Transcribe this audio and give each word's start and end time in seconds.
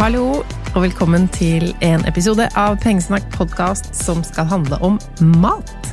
Hallo, 0.00 0.38
og 0.72 0.76
velkommen 0.80 1.26
til 1.28 1.74
en 1.84 2.00
episode 2.08 2.46
av 2.56 2.78
Pengesnakk 2.80 3.26
podkast 3.34 3.90
som 3.92 4.22
skal 4.24 4.46
handle 4.48 4.78
om 4.80 4.94
mat. 5.42 5.90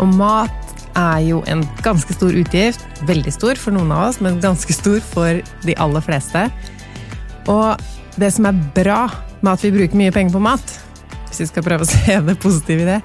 Og 0.00 0.14
mat 0.16 0.70
er 0.96 1.18
jo 1.26 1.42
en 1.52 1.60
ganske 1.84 2.16
stor 2.16 2.32
utgift. 2.32 2.80
Veldig 3.04 3.34
stor 3.36 3.60
for 3.60 3.76
noen 3.76 3.92
av 3.92 4.06
oss, 4.06 4.20
men 4.24 4.40
ganske 4.40 4.72
stor 4.72 4.96
for 5.04 5.42
de 5.66 5.74
aller 5.76 6.06
fleste. 6.06 6.46
Og 7.52 7.84
det 8.16 8.32
som 8.32 8.48
er 8.48 8.64
bra 8.78 9.02
med 9.42 9.52
at 9.52 9.66
vi 9.66 9.74
bruker 9.76 10.00
mye 10.00 10.16
penger 10.16 10.32
på 10.38 10.44
mat, 10.48 10.74
hvis 11.28 11.44
vi 11.44 11.50
skal 11.52 11.68
prøve 11.68 11.84
å 11.84 11.92
se 11.92 12.16
det 12.30 12.38
positive 12.40 12.86
i 12.86 12.90
det, 12.94 12.98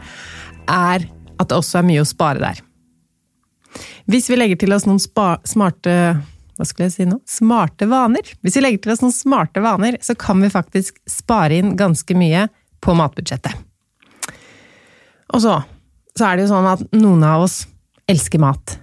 er 0.71 1.03
at 1.35 1.51
det 1.51 1.59
også 1.59 1.81
er 1.81 1.89
mye 1.91 2.07
å 2.07 2.07
spare 2.07 2.45
der. 2.45 2.63
Hvis 4.07 4.31
vi 4.31 4.39
legger 4.39 4.63
til 4.63 4.71
oss 4.71 4.87
noen 4.87 5.03
smarte 5.03 5.99
hva 6.57 6.65
skulle 6.65 6.87
jeg 6.89 6.95
si 6.95 7.05
nå? 7.07 7.19
Smarte 7.29 7.87
vaner. 7.89 8.25
Hvis 8.41 8.57
vi 8.57 8.63
legger 8.65 8.83
til 8.83 8.95
oss 8.95 9.03
noen 9.03 9.15
smarte 9.15 9.61
vaner, 9.63 9.99
så 10.01 10.15
kan 10.17 10.41
vi 10.41 10.51
faktisk 10.53 10.97
spare 11.09 11.59
inn 11.59 11.75
ganske 11.79 12.17
mye 12.17 12.47
på 12.83 12.95
matbudsjettet. 12.97 13.53
Og 15.35 15.43
så, 15.43 15.59
så 16.17 16.27
er 16.27 16.37
det 16.37 16.47
jo 16.47 16.51
sånn 16.53 16.69
at 16.71 16.83
noen 16.95 17.25
av 17.27 17.45
oss 17.45 17.61
elsker 18.09 18.41
mat. 18.41 18.77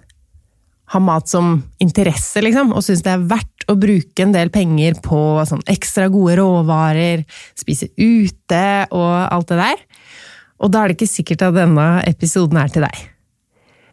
Har 0.94 1.02
mat 1.02 1.30
som 1.30 1.56
interesse, 1.82 2.42
liksom, 2.44 2.74
og 2.76 2.84
syns 2.84 3.02
det 3.02 3.14
er 3.14 3.26
verdt 3.30 3.66
å 3.70 3.76
bruke 3.80 4.22
en 4.22 4.34
del 4.34 4.52
penger 4.52 4.98
på 5.02 5.18
sånn 5.48 5.64
ekstra 5.72 6.10
gode 6.12 6.36
råvarer, 6.38 7.24
spise 7.58 7.88
ute 7.96 8.66
og 8.92 9.14
alt 9.24 9.50
det 9.50 9.60
der. 9.62 9.84
Og 10.62 10.70
da 10.70 10.82
er 10.82 10.92
det 10.92 10.98
ikke 10.98 11.10
sikkert 11.10 11.48
at 11.48 11.56
denne 11.56 11.88
episoden 12.06 12.60
er 12.60 12.70
til 12.72 12.84
deg. 12.86 13.00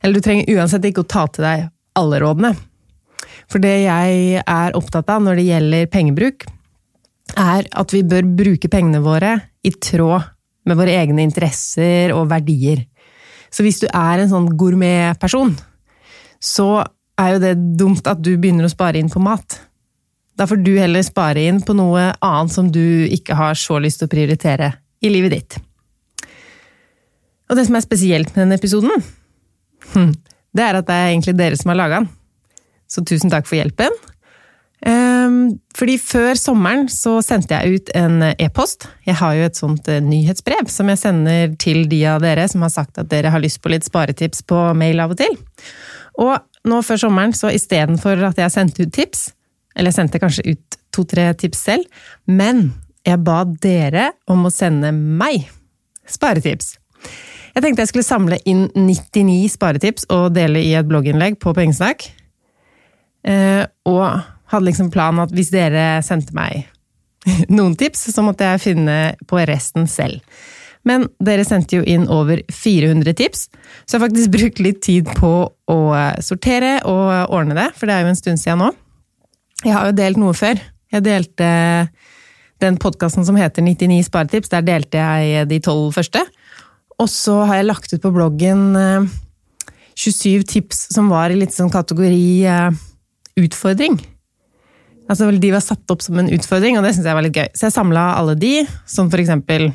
Eller 0.01 0.17
du 0.17 0.25
trenger 0.25 0.57
uansett 0.57 0.85
ikke 0.87 1.05
å 1.05 1.09
ta 1.09 1.25
til 1.31 1.45
deg 1.45 1.69
alle 1.97 2.19
rådene. 2.21 2.53
For 3.51 3.59
det 3.59 3.81
jeg 3.83 4.41
er 4.41 4.77
opptatt 4.79 5.09
av 5.11 5.23
når 5.25 5.39
det 5.39 5.47
gjelder 5.49 5.89
pengebruk, 5.91 6.45
er 7.35 7.67
at 7.67 7.95
vi 7.95 8.03
bør 8.07 8.27
bruke 8.37 8.69
pengene 8.71 9.01
våre 9.03 9.35
i 9.63 9.71
tråd 9.75 10.29
med 10.67 10.77
våre 10.77 10.95
egne 11.01 11.23
interesser 11.25 12.13
og 12.15 12.29
verdier. 12.31 12.85
Så 13.51 13.65
hvis 13.65 13.81
du 13.81 13.87
er 13.87 14.21
en 14.21 14.31
sånn 14.31 14.47
gourmetperson, 14.59 15.55
så 16.39 16.69
er 17.19 17.33
jo 17.33 17.41
det 17.43 17.55
dumt 17.79 18.07
at 18.07 18.21
du 18.23 18.33
begynner 18.37 18.67
å 18.67 18.71
spare 18.71 19.01
inn 19.01 19.11
på 19.11 19.21
mat. 19.23 19.57
Da 20.37 20.47
får 20.47 20.61
du 20.63 20.71
heller 20.79 21.03
spare 21.05 21.43
inn 21.49 21.59
på 21.65 21.75
noe 21.77 22.11
annet 22.23 22.53
som 22.53 22.71
du 22.71 23.03
ikke 23.11 23.35
har 23.37 23.57
så 23.59 23.81
lyst 23.83 24.01
til 24.01 24.09
å 24.09 24.13
prioritere 24.13 24.71
i 25.03 25.11
livet 25.11 25.35
ditt. 25.35 25.59
Og 27.51 27.59
det 27.59 27.67
som 27.67 27.75
er 27.75 27.83
spesielt 27.83 28.31
med 28.31 28.45
denne 28.45 28.57
episoden, 28.57 29.03
det 30.55 30.65
er 30.65 30.79
at 30.79 30.87
det 30.87 30.97
er 30.97 31.11
egentlig 31.11 31.35
dere 31.37 31.59
som 31.59 31.73
har 31.73 31.81
laga 31.83 31.99
den. 31.99 32.11
Så 32.91 33.03
tusen 33.07 33.31
takk 33.31 33.47
for 33.47 33.55
hjelpen. 33.59 33.95
Ehm, 34.81 35.59
fordi 35.77 35.95
før 36.01 36.33
sommeren 36.39 36.87
så 36.89 37.19
sendte 37.23 37.53
jeg 37.53 37.77
ut 37.77 37.91
en 37.97 38.23
e-post. 38.31 38.87
Jeg 39.05 39.19
har 39.19 39.35
jo 39.37 39.47
et 39.47 39.59
sånt 39.59 39.89
eh, 39.91 40.01
nyhetsbrev 40.03 40.71
som 40.73 40.89
jeg 40.89 41.01
sender 41.03 41.53
til 41.61 41.85
de 41.91 42.01
av 42.09 42.21
dere 42.23 42.47
som 42.49 42.65
har 42.65 42.73
sagt 42.73 42.97
at 42.97 43.11
dere 43.11 43.31
har 43.33 43.43
lyst 43.43 43.61
på 43.61 43.71
litt 43.71 43.85
sparetips 43.85 44.41
på 44.49 44.63
mail 44.77 45.03
av 45.03 45.13
og 45.13 45.21
til. 45.21 45.37
Og 46.21 46.35
nå 46.67 46.81
før 46.85 47.05
sommeren, 47.05 47.33
så 47.33 47.53
istedenfor 47.53 48.19
at 48.27 48.41
jeg 48.41 48.53
sendte 48.53 48.85
ut 48.85 48.93
tips, 48.93 49.29
eller 49.75 49.89
jeg 49.89 49.99
sendte 50.01 50.21
kanskje 50.21 50.53
ut 50.53 50.79
to-tre 50.91 51.29
tips 51.39 51.61
selv, 51.69 52.01
men 52.27 52.71
jeg 53.07 53.21
ba 53.25 53.41
dere 53.63 54.11
om 54.29 54.45
å 54.45 54.53
sende 54.53 54.91
meg 54.91 55.47
sparetips. 56.09 56.75
Jeg 57.55 57.63
tenkte 57.63 57.83
jeg 57.83 57.91
skulle 57.91 58.07
samle 58.07 58.37
inn 58.47 58.67
99 58.75 59.55
sparetips 59.55 60.05
og 60.13 60.33
dele 60.35 60.61
i 60.63 60.73
et 60.77 60.87
blogginnlegg 60.87 61.39
på 61.41 61.53
Pengesnakk. 61.55 62.05
Eh, 63.27 63.63
og 63.89 64.05
hadde 64.51 64.67
liksom 64.67 64.91
planen 64.93 65.23
at 65.23 65.33
hvis 65.35 65.51
dere 65.53 66.01
sendte 66.05 66.35
meg 66.37 66.65
noen 67.57 67.75
tips, 67.79 68.09
så 68.13 68.25
måtte 68.25 68.47
jeg 68.47 68.63
finne 68.63 68.97
på 69.29 69.41
resten 69.47 69.87
selv. 69.89 70.23
Men 70.87 71.05
dere 71.21 71.45
sendte 71.45 71.77
jo 71.77 71.85
inn 71.85 72.07
over 72.09 72.41
400 72.49 73.13
tips, 73.19 73.45
så 73.85 73.95
jeg 73.95 73.99
har 73.99 74.07
faktisk 74.07 74.33
brukt 74.37 74.61
litt 74.63 74.81
tid 74.85 75.09
på 75.19 75.33
å 75.51 75.79
sortere 76.25 76.79
og 76.89 77.33
ordne 77.33 77.57
det, 77.57 77.69
for 77.77 77.87
det 77.87 77.97
er 77.97 78.05
jo 78.05 78.13
en 78.13 78.21
stund 78.21 78.41
siden 78.41 78.65
nå. 78.65 78.71
Jeg 79.61 79.75
har 79.75 79.91
jo 79.91 79.97
delt 79.97 80.17
noe 80.17 80.33
før. 80.33 80.57
Jeg 80.91 81.05
delte 81.05 81.49
den 82.61 82.77
podkasten 82.81 83.25
som 83.25 83.37
heter 83.37 83.63
99 83.65 84.07
sparetips, 84.09 84.51
der 84.53 84.65
delte 84.65 85.01
jeg 85.01 85.49
de 85.49 85.59
tolv 85.63 85.93
første. 85.95 86.23
Og 87.01 87.09
så 87.09 87.39
har 87.49 87.59
jeg 87.59 87.69
lagt 87.69 87.93
ut 87.93 88.01
på 88.01 88.13
bloggen 88.13 88.75
27 89.97 90.25
eh, 90.35 90.45
tips 90.49 90.87
som 90.93 91.09
var 91.13 91.33
i 91.33 91.39
litt 91.39 91.53
sånn 91.55 91.71
kategori 91.73 92.25
eh, 92.45 92.81
utfordring. 93.39 93.99
Altså, 95.11 95.27
de 95.31 95.51
var 95.51 95.63
satt 95.63 95.91
opp 95.91 96.03
som 96.03 96.19
en 96.21 96.29
utfordring, 96.31 96.77
og 96.77 96.85
det 96.85 96.93
syns 96.95 97.09
jeg 97.09 97.17
var 97.17 97.25
litt 97.25 97.37
gøy. 97.37 97.49
Så 97.57 97.67
jeg 97.67 97.75
samla 97.75 98.05
alle 98.19 98.37
de, 98.39 98.53
som 98.89 99.09
for 99.11 99.21
eksempel 99.21 99.69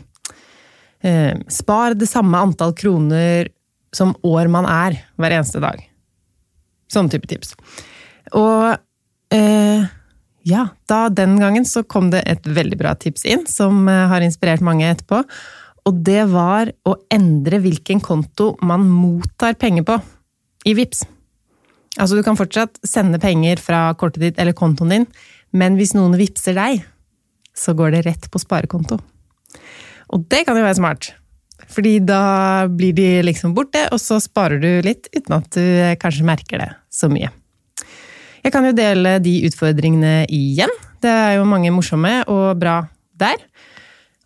eh, 1.04 1.34
Spar 1.52 1.96
det 1.98 2.08
samme 2.08 2.40
antall 2.40 2.72
kroner 2.76 3.50
som 3.96 4.14
år 4.26 4.48
man 4.52 4.68
er, 4.68 4.96
hver 5.20 5.36
eneste 5.36 5.60
dag. 5.62 5.82
Sånn 6.92 7.10
type 7.12 7.28
tips. 7.28 7.54
Og 8.36 8.76
eh, 9.34 9.86
ja, 10.46 10.68
da 10.88 11.00
den 11.10 11.36
gangen 11.42 11.66
så 11.68 11.82
kom 11.82 12.10
det 12.12 12.22
et 12.30 12.46
veldig 12.46 12.78
bra 12.80 12.94
tips 12.98 13.26
inn, 13.26 13.44
som 13.50 13.88
eh, 13.90 14.06
har 14.10 14.24
inspirert 14.24 14.64
mange 14.64 14.88
etterpå. 14.88 15.24
Og 15.86 16.00
det 16.06 16.24
var 16.32 16.72
å 16.86 16.96
endre 17.12 17.60
hvilken 17.62 18.00
konto 18.02 18.54
man 18.66 18.86
mottar 18.90 19.58
penger 19.58 19.86
på 19.86 20.00
i 20.66 20.74
VIPS. 20.74 21.04
Altså, 21.96 22.16
du 22.16 22.24
kan 22.24 22.36
fortsatt 22.36 22.80
sende 22.84 23.20
penger 23.22 23.60
fra 23.62 23.88
kortet 23.98 24.22
ditt 24.22 24.40
eller 24.42 24.56
kontoen 24.56 24.92
din, 24.92 25.06
men 25.56 25.78
hvis 25.78 25.94
noen 25.96 26.16
vippser 26.18 26.56
deg, 26.58 26.82
så 27.56 27.72
går 27.76 27.94
det 27.94 28.02
rett 28.06 28.26
på 28.32 28.40
sparekonto. 28.42 28.98
Og 30.12 30.26
det 30.30 30.44
kan 30.46 30.58
jo 30.58 30.66
være 30.66 30.78
smart, 30.78 31.10
fordi 31.72 31.96
da 32.04 32.66
blir 32.68 32.92
de 32.96 33.08
liksom 33.24 33.56
borte, 33.56 33.86
og 33.90 34.00
så 34.02 34.20
sparer 34.22 34.60
du 34.62 34.70
litt 34.84 35.08
uten 35.16 35.38
at 35.38 35.48
du 35.56 35.96
kanskje 36.02 36.28
merker 36.28 36.62
det 36.62 36.70
så 36.92 37.08
mye. 37.12 37.32
Jeg 38.44 38.54
kan 38.54 38.66
jo 38.68 38.76
dele 38.76 39.16
de 39.18 39.40
utfordringene 39.48 40.28
igjen. 40.30 40.70
Det 41.02 41.10
er 41.10 41.32
jo 41.40 41.48
mange 41.48 41.72
morsomme 41.74 42.20
og 42.30 42.60
bra 42.60 42.84
der. 43.18 43.40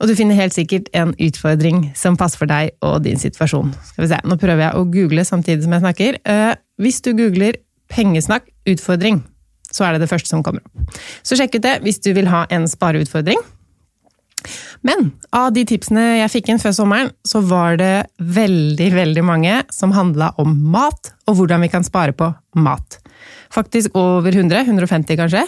Og 0.00 0.08
du 0.08 0.14
finner 0.16 0.36
helt 0.36 0.56
sikkert 0.56 0.88
en 0.96 1.14
utfordring 1.20 1.86
som 1.96 2.16
passer 2.20 2.40
for 2.40 2.50
deg 2.50 2.74
og 2.84 3.02
din 3.04 3.20
situasjon. 3.20 3.72
Skal 3.90 4.04
vi 4.04 4.10
se, 4.12 4.18
Nå 4.24 4.36
prøver 4.40 4.66
jeg 4.66 4.76
å 4.76 4.84
google 4.92 5.24
samtidig 5.28 5.64
som 5.64 5.76
jeg 5.76 5.84
snakker. 5.84 6.20
Hvis 6.80 7.02
du 7.04 7.12
googler 7.12 7.60
'pengesnakk 7.90 8.48
utfordring', 8.68 9.22
så 9.70 9.84
er 9.84 9.92
det 9.92 10.06
det 10.06 10.10
første 10.10 10.28
som 10.28 10.42
kommer 10.42 10.64
opp. 10.64 11.00
Så 11.22 11.36
sjekk 11.36 11.58
ut 11.58 11.66
det 11.66 11.80
hvis 11.84 12.00
du 12.02 12.12
vil 12.16 12.30
ha 12.30 12.46
en 12.50 12.66
spareutfordring. 12.68 13.38
Men 14.86 15.10
av 15.36 15.52
de 15.52 15.66
tipsene 15.68 16.22
jeg 16.22 16.32
fikk 16.32 16.48
inn 16.48 16.62
før 16.62 16.72
sommeren, 16.72 17.10
så 17.26 17.42
var 17.44 17.76
det 17.76 18.08
veldig, 18.16 18.88
veldig 18.94 19.24
mange 19.26 19.58
som 19.74 19.92
handla 19.92 20.32
om 20.40 20.54
mat, 20.72 21.12
og 21.28 21.36
hvordan 21.36 21.60
vi 21.66 21.68
kan 21.68 21.84
spare 21.84 22.16
på 22.16 22.30
mat. 22.56 22.96
Faktisk 23.52 23.96
over 23.98 24.32
100, 24.32 24.64
150 24.64 25.20
kanskje. 25.20 25.44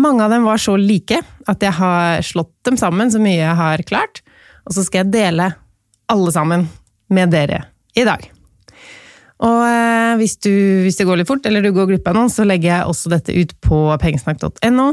Mange 0.00 0.24
av 0.24 0.34
dem 0.34 0.44
var 0.44 0.60
så 0.60 0.76
like 0.76 1.22
at 1.48 1.64
jeg 1.64 1.72
har 1.80 2.20
slått 2.26 2.52
dem 2.68 2.76
sammen 2.80 3.10
så 3.12 3.22
mye 3.22 3.40
jeg 3.40 3.56
har 3.56 3.86
klart, 3.88 4.20
og 4.68 4.76
så 4.76 4.84
skal 4.84 5.04
jeg 5.04 5.14
dele 5.16 5.48
alle 6.10 6.34
sammen 6.34 6.68
med 7.08 7.32
dere 7.32 7.64
i 7.96 8.04
dag. 8.04 8.28
Og 9.40 9.60
eh, 9.64 10.18
hvis, 10.20 10.36
du, 10.44 10.52
hvis, 10.84 10.98
det 11.00 11.06
går 11.08 11.20
litt 11.20 11.30
fort, 11.30 11.46
eller 11.48 11.64
du 11.64 11.72
går 11.72 11.88
glipp 11.88 12.08
av 12.10 12.18
noen, 12.18 12.32
så 12.32 12.44
legger 12.44 12.74
jeg 12.74 12.90
også 12.90 13.12
dette 13.14 13.36
ut 13.36 13.54
på 13.64 13.78
pengesnakk.no. 14.02 14.90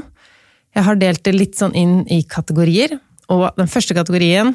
Jeg 0.78 0.86
har 0.88 1.00
delt 1.02 1.24
det 1.26 1.36
litt 1.36 1.60
sånn 1.60 1.76
inn 1.76 2.00
i 2.14 2.22
kategorier, 2.28 2.96
og 3.34 3.50
den 3.60 3.70
første 3.72 3.98
kategorien 3.98 4.54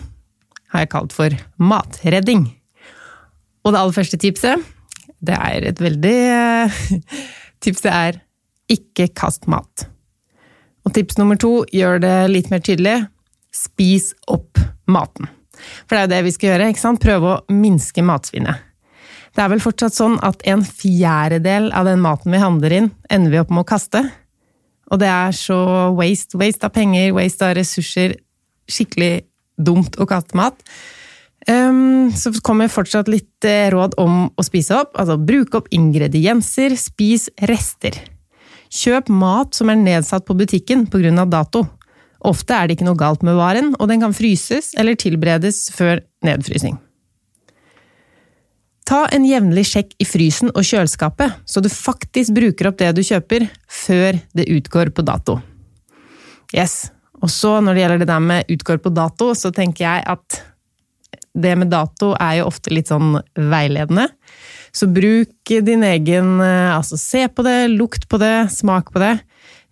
har 0.72 0.84
jeg 0.84 0.92
kalt 0.94 1.12
for 1.12 1.36
matredding. 1.60 2.46
Og 3.62 3.74
det 3.74 3.82
aller 3.82 3.96
første 3.96 4.18
tipset, 4.20 4.64
det 5.22 5.36
er 5.36 5.68
et 5.70 5.82
veldig 5.82 6.18
Tipset 7.62 7.92
er 7.92 8.16
ikke 8.72 9.06
kast 9.14 9.44
mat. 9.50 9.84
Og 10.82 10.94
tips 10.96 11.14
nummer 11.20 11.38
to 11.38 11.60
gjør 11.70 12.00
det 12.02 12.16
litt 12.32 12.48
mer 12.50 12.62
tydelig. 12.64 12.96
Spis 13.54 14.08
opp 14.26 14.58
maten. 14.90 15.28
For 15.86 15.94
det 15.94 16.00
er 16.00 16.08
jo 16.08 16.12
det 16.16 16.20
vi 16.26 16.32
skal 16.34 16.50
gjøre. 16.50 16.68
ikke 16.72 16.82
sant? 16.82 17.02
Prøve 17.04 17.36
å 17.36 17.54
minske 17.54 18.02
matsvinnet. 18.02 18.71
Det 19.32 19.40
er 19.40 19.52
vel 19.52 19.62
fortsatt 19.64 19.96
sånn 19.96 20.18
at 20.24 20.42
en 20.48 20.64
fjerdedel 20.66 21.70
av 21.72 21.88
den 21.88 22.02
maten 22.04 22.34
vi 22.34 22.40
handler 22.42 22.74
inn, 22.76 22.90
ender 23.08 23.32
vi 23.32 23.40
opp 23.40 23.52
med 23.52 23.64
å 23.64 23.70
kaste. 23.70 24.02
Og 24.92 25.00
det 25.00 25.08
er 25.08 25.32
så 25.36 25.58
waste. 25.96 26.36
Waste 26.40 26.68
av 26.68 26.74
penger, 26.74 27.14
waste 27.16 27.46
av 27.48 27.56
ressurser. 27.56 28.18
Skikkelig 28.68 29.24
dumt 29.56 29.96
å 29.96 30.08
kaste 30.08 30.36
mat. 30.36 30.60
Um, 31.48 32.12
så 32.14 32.30
kommer 32.44 32.70
fortsatt 32.70 33.08
litt 33.10 33.46
eh, 33.48 33.66
råd 33.72 33.96
om 33.98 34.28
å 34.36 34.44
spise 34.46 34.76
opp. 34.78 34.92
Altså 35.00 35.16
bruke 35.18 35.62
opp 35.62 35.72
ingredienser, 35.74 36.76
spis 36.78 37.30
rester. 37.48 37.96
Kjøp 38.72 39.10
mat 39.12 39.56
som 39.56 39.72
er 39.72 39.80
nedsatt 39.80 40.28
på 40.28 40.36
butikken 40.38 40.86
pga. 40.92 41.24
dato. 41.24 41.66
Ofte 42.22 42.54
er 42.54 42.68
det 42.68 42.76
ikke 42.76 42.86
noe 42.86 43.00
galt 43.00 43.24
med 43.26 43.34
varen, 43.34 43.74
og 43.80 43.88
den 43.90 44.04
kan 44.04 44.14
fryses 44.14 44.76
eller 44.78 44.94
tilberedes 44.94 45.72
før 45.74 46.04
nedfrysing. 46.22 46.78
Ta 48.92 49.06
en 49.08 49.24
jevnlig 49.24 49.62
sjekk 49.70 49.94
i 50.04 50.04
frysen 50.04 50.50
og 50.52 50.66
kjøleskapet, 50.68 51.38
så 51.48 51.62
du 51.64 51.70
faktisk 51.72 52.34
bruker 52.36 52.68
opp 52.68 52.76
det 52.82 52.90
du 52.92 53.00
kjøper, 53.00 53.46
før 53.64 54.18
det 54.36 54.44
utgår 54.52 54.90
på 54.92 55.04
dato. 55.08 55.38
Yes, 56.52 56.92
Og 57.22 57.30
så 57.32 57.54
når 57.64 57.72
det 57.72 57.80
gjelder 57.80 58.02
det 58.02 58.10
der 58.10 58.20
med 58.20 58.52
utgår 58.52 58.82
på 58.84 58.92
dato, 58.92 59.30
så 59.32 59.48
tenker 59.54 59.86
jeg 59.86 60.04
at 60.12 60.38
det 61.32 61.56
med 61.56 61.72
dato 61.72 62.12
er 62.20 62.42
jo 62.42 62.50
ofte 62.50 62.74
litt 62.74 62.92
sånn 62.92 63.16
veiledende. 63.32 64.10
Så 64.76 64.90
bruk 64.92 65.48
din 65.48 65.86
egen 65.88 66.40
Altså, 66.42 67.00
se 67.00 67.24
på 67.32 67.46
det, 67.46 67.70
lukt 67.72 68.08
på 68.10 68.20
det, 68.20 68.50
smak 68.52 68.92
på 68.92 69.00
det. 69.00 69.14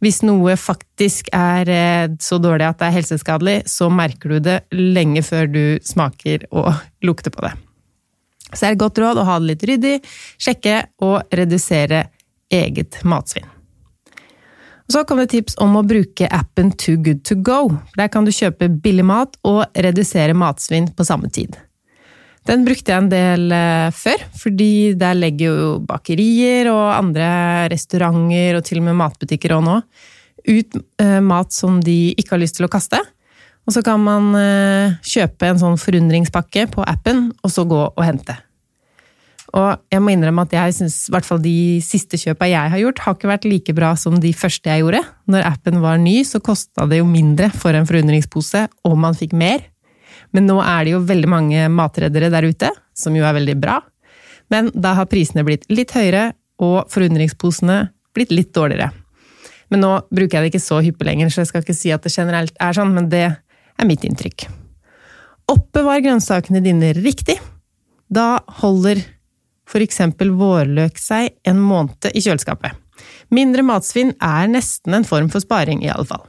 Hvis 0.00 0.22
noe 0.25 0.56
faktisk 0.56 1.28
er 1.37 1.69
eh, 1.69 2.12
så 2.25 2.40
dårlig 2.40 2.70
at 2.70 2.81
det 2.81 2.88
er 2.88 3.00
helseskadelig, 3.02 3.62
så 3.69 3.90
merker 3.93 4.32
du 4.32 4.46
det 4.49 4.62
lenge 4.72 5.20
før 5.20 5.50
du 5.50 5.64
smaker 5.84 6.49
og 6.55 6.72
lukter 7.05 7.34
på 7.34 7.44
det. 7.44 7.58
Så 8.52 8.67
er 8.67 8.75
et 8.75 8.82
godt 8.82 8.99
råd 9.00 9.20
å 9.20 9.26
ha 9.29 9.38
det 9.41 9.52
litt 9.52 9.64
ryddig, 9.70 9.97
sjekke 10.41 10.82
og 11.06 11.32
redusere 11.35 12.05
eget 12.50 13.00
matsvinn. 13.06 13.49
Og 14.91 14.94
så 14.97 15.05
kom 15.06 15.20
det 15.23 15.29
tips 15.31 15.55
om 15.62 15.76
å 15.79 15.87
bruke 15.87 16.26
appen 16.35 16.73
Too 16.75 16.99
Good 16.99 17.23
To 17.29 17.37
Go. 17.38 17.61
Der 17.94 18.08
kan 18.11 18.26
du 18.26 18.32
kjøpe 18.35 18.67
billig 18.82 19.05
mat 19.06 19.37
og 19.47 19.62
redusere 19.79 20.35
matsvinn 20.35 20.88
på 20.99 21.06
samme 21.06 21.31
tid. 21.31 21.55
Den 22.49 22.64
brukte 22.67 22.91
jeg 22.91 23.05
en 23.05 23.11
del 23.12 23.52
eh, 23.55 23.93
før, 23.94 24.25
fordi 24.41 24.70
der 24.99 25.14
legger 25.14 25.53
jo 25.53 25.69
bakerier 25.87 26.73
og 26.73 26.88
andre 26.96 27.29
restauranter 27.70 28.58
og 28.58 28.67
til 28.67 28.81
og 28.81 28.88
med 28.88 28.99
matbutikker 28.99 29.55
og 29.55 29.67
nå 29.69 29.76
ut 30.49 30.79
eh, 31.03 31.20
mat 31.23 31.53
som 31.53 31.79
de 31.85 32.14
ikke 32.19 32.35
har 32.35 32.43
lyst 32.43 32.58
til 32.58 32.67
å 32.67 32.73
kaste. 32.73 32.99
Og 33.68 33.74
så 33.76 33.82
kan 33.86 34.00
man 34.02 34.30
eh, 34.38 35.00
kjøpe 35.06 35.50
en 35.50 35.60
sånn 35.60 35.80
forundringspakke 35.80 36.66
på 36.72 36.84
appen, 36.88 37.28
og 37.44 37.52
så 37.52 37.66
gå 37.68 37.80
og 37.90 38.04
hente. 38.04 38.36
Og 39.50 39.80
jeg 39.90 40.02
må 40.02 40.12
innrømme 40.14 40.44
at 40.46 40.52
jeg 40.54 40.74
syns 40.76 40.96
i 41.08 41.12
hvert 41.14 41.26
fall 41.26 41.40
de 41.42 41.54
siste 41.82 42.18
kjøpa 42.20 42.46
jeg 42.46 42.70
har 42.70 42.82
gjort, 42.84 43.02
har 43.02 43.16
ikke 43.16 43.30
vært 43.32 43.48
like 43.50 43.74
bra 43.74 43.90
som 43.98 44.18
de 44.22 44.30
første 44.36 44.70
jeg 44.70 44.84
gjorde. 44.84 45.02
Når 45.30 45.46
appen 45.48 45.80
var 45.82 45.98
ny, 46.02 46.20
så 46.26 46.38
kosta 46.42 46.86
det 46.90 47.00
jo 47.00 47.08
mindre 47.08 47.50
for 47.50 47.74
en 47.74 47.88
forundringspose, 47.88 48.66
og 48.86 48.98
man 49.02 49.18
fikk 49.18 49.34
mer. 49.38 49.64
Men 50.30 50.46
nå 50.46 50.60
er 50.62 50.86
det 50.86 50.94
jo 50.94 51.02
veldig 51.08 51.30
mange 51.30 51.66
matreddere 51.72 52.30
der 52.30 52.46
ute, 52.46 52.70
som 52.94 53.16
jo 53.18 53.26
er 53.26 53.34
veldig 53.40 53.56
bra. 53.58 53.80
Men 54.54 54.70
da 54.74 54.94
har 54.98 55.10
prisene 55.10 55.46
blitt 55.46 55.66
litt 55.70 55.94
høyere, 55.94 56.30
og 56.60 56.90
forundringsposene 56.92 57.86
blitt 58.14 58.34
litt 58.34 58.50
dårligere. 58.54 58.90
Men 59.70 59.82
nå 59.84 59.92
bruker 60.10 60.36
jeg 60.36 60.42
det 60.44 60.50
ikke 60.52 60.62
så 60.62 60.80
hyppig 60.84 61.06
lenger, 61.08 61.30
så 61.30 61.42
jeg 61.42 61.50
skal 61.50 61.64
ikke 61.64 61.78
si 61.78 61.92
at 61.94 62.04
det 62.04 62.12
generelt 62.12 62.54
er 62.60 62.76
sånn, 62.76 62.92
men 62.94 63.08
det 63.10 63.24
er 63.81 63.88
mitt 63.88 64.05
inntrykk. 64.06 64.47
Oppbevar 65.50 66.03
grønnsakene 66.05 66.62
dine 66.65 66.93
riktig. 66.99 67.38
Da 68.11 68.41
holder 68.61 69.00
f.eks. 69.71 70.00
vårløk 70.19 70.99
seg 70.99 71.35
en 71.47 71.61
måned 71.62 72.11
i 72.12 72.23
kjøleskapet. 72.23 72.75
Mindre 73.32 73.65
matsvinn 73.65 74.12
er 74.23 74.49
nesten 74.50 74.97
en 74.97 75.06
form 75.06 75.31
for 75.32 75.43
sparing, 75.43 75.85
i 75.85 75.93
alle 75.93 76.09
fall. 76.09 76.25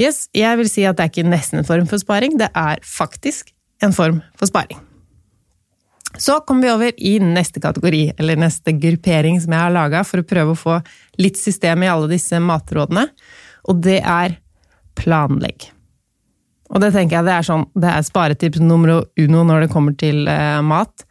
Yes, 0.00 0.24
jeg 0.34 0.56
vil 0.58 0.70
si 0.70 0.86
at 0.88 0.96
det 0.96 1.04
er 1.04 1.12
ikke 1.12 1.28
nesten 1.28 1.60
en 1.60 1.68
form 1.68 1.84
for 1.90 2.00
sparing, 2.00 2.38
det 2.40 2.48
er 2.56 2.80
faktisk 2.86 3.52
en 3.84 3.92
form 3.94 4.22
for 4.40 4.48
sparing. 4.48 4.80
Så 6.20 6.38
kommer 6.44 6.66
vi 6.66 6.72
over 6.72 6.96
i 6.96 7.12
neste 7.24 7.60
kategori, 7.60 8.02
eller 8.20 8.40
neste 8.40 8.74
gruppering 8.76 9.38
som 9.40 9.54
jeg 9.54 9.64
har 9.64 9.72
laga 9.72 10.02
for 10.04 10.20
å 10.20 10.28
prøve 10.28 10.52
å 10.52 10.58
få 10.58 10.80
litt 11.20 11.40
system 11.40 11.84
i 11.84 11.92
alle 11.92 12.10
disse 12.10 12.40
matrådene, 12.40 13.06
og 13.68 13.80
det 13.84 14.00
er 14.00 14.36
planlegg. 14.98 15.70
Og 16.72 16.80
det 16.80 16.92
tenker 16.94 17.18
jeg 17.18 17.28
det 17.28 17.34
er 17.36 17.46
sånn, 17.46 17.66
det 17.76 17.88
er 17.92 18.04
sparetips 18.06 18.62
nummer 18.64 19.02
uno 19.20 19.42
når 19.48 19.66
det 19.66 19.72
kommer 19.72 19.96
til 19.98 20.24
eh, 20.30 20.60
mat. 20.64 21.04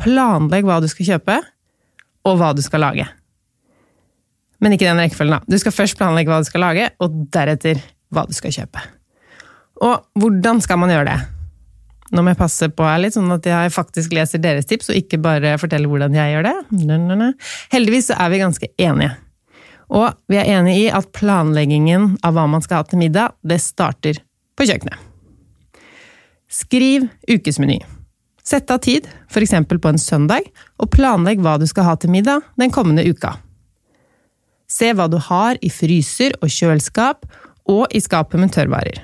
Planlegg 0.00 0.66
hva 0.68 0.80
du 0.84 0.88
skal 0.92 1.14
kjøpe, 1.14 1.38
og 2.26 2.40
hva 2.40 2.50
du 2.56 2.60
skal 2.64 2.84
lage. 2.84 3.06
Men 4.60 4.74
ikke 4.74 4.88
den 4.88 5.00
rekkefølgen, 5.00 5.38
da. 5.38 5.48
Du 5.48 5.56
skal 5.60 5.74
først 5.74 5.96
planlegge 6.00 6.32
hva 6.32 6.42
du 6.42 6.48
skal 6.48 6.64
lage, 6.64 6.90
og 7.00 7.16
deretter 7.32 7.80
hva 8.12 8.26
du 8.28 8.36
skal 8.36 8.52
kjøpe. 8.54 8.82
Og 9.84 10.20
hvordan 10.20 10.60
skal 10.64 10.80
man 10.80 10.92
gjøre 10.92 11.08
det? 11.10 11.18
Nå 12.14 12.22
må 12.22 12.32
jeg 12.32 12.38
passe 12.38 12.68
på 12.70 12.84
her 12.86 13.00
litt, 13.02 13.16
sånn 13.16 13.32
at 13.34 13.46
jeg 13.48 13.72
faktisk 13.74 14.14
leser 14.14 14.42
deres 14.42 14.68
tips, 14.68 14.92
og 14.92 15.00
ikke 15.00 15.20
bare 15.22 15.56
forteller 15.60 15.90
hvordan 15.90 16.16
jeg 16.16 16.36
gjør 16.36 16.46
det. 16.46 16.54
Heldigvis 17.74 18.12
så 18.12 18.20
er 18.22 18.32
vi 18.32 18.44
ganske 18.44 18.70
enige. 18.78 19.16
Og 19.96 20.08
vi 20.30 20.38
er 20.40 20.52
enige 20.58 20.86
i 20.86 20.86
at 20.94 21.12
planleggingen 21.14 22.14
av 22.26 22.36
hva 22.36 22.46
man 22.50 22.64
skal 22.64 22.82
ha 22.82 22.88
til 22.88 23.02
middag, 23.02 23.36
det 23.46 23.60
starter 23.62 24.22
på 24.56 24.66
kjøkkenet. 24.66 25.05
Skriv 26.50 27.08
ukesmeny. 27.28 27.80
Sett 28.46 28.70
av 28.70 28.78
tid, 28.78 29.08
f.eks. 29.30 29.54
på 29.66 29.88
en 29.88 29.98
søndag, 29.98 30.46
og 30.78 30.90
planlegg 30.94 31.40
hva 31.42 31.56
du 31.58 31.66
skal 31.66 31.88
ha 31.88 31.96
til 31.98 32.12
middag 32.14 32.44
den 32.60 32.70
kommende 32.70 33.02
uka. 33.02 33.32
Se 34.70 34.92
hva 34.94 35.08
du 35.10 35.18
har 35.22 35.58
i 35.62 35.70
fryser 35.70 36.36
og 36.38 36.50
kjøleskap, 36.50 37.26
og 37.66 37.90
i 37.90 38.02
skapet 38.02 38.38
med 38.38 38.52
tørrvarer. 38.54 39.00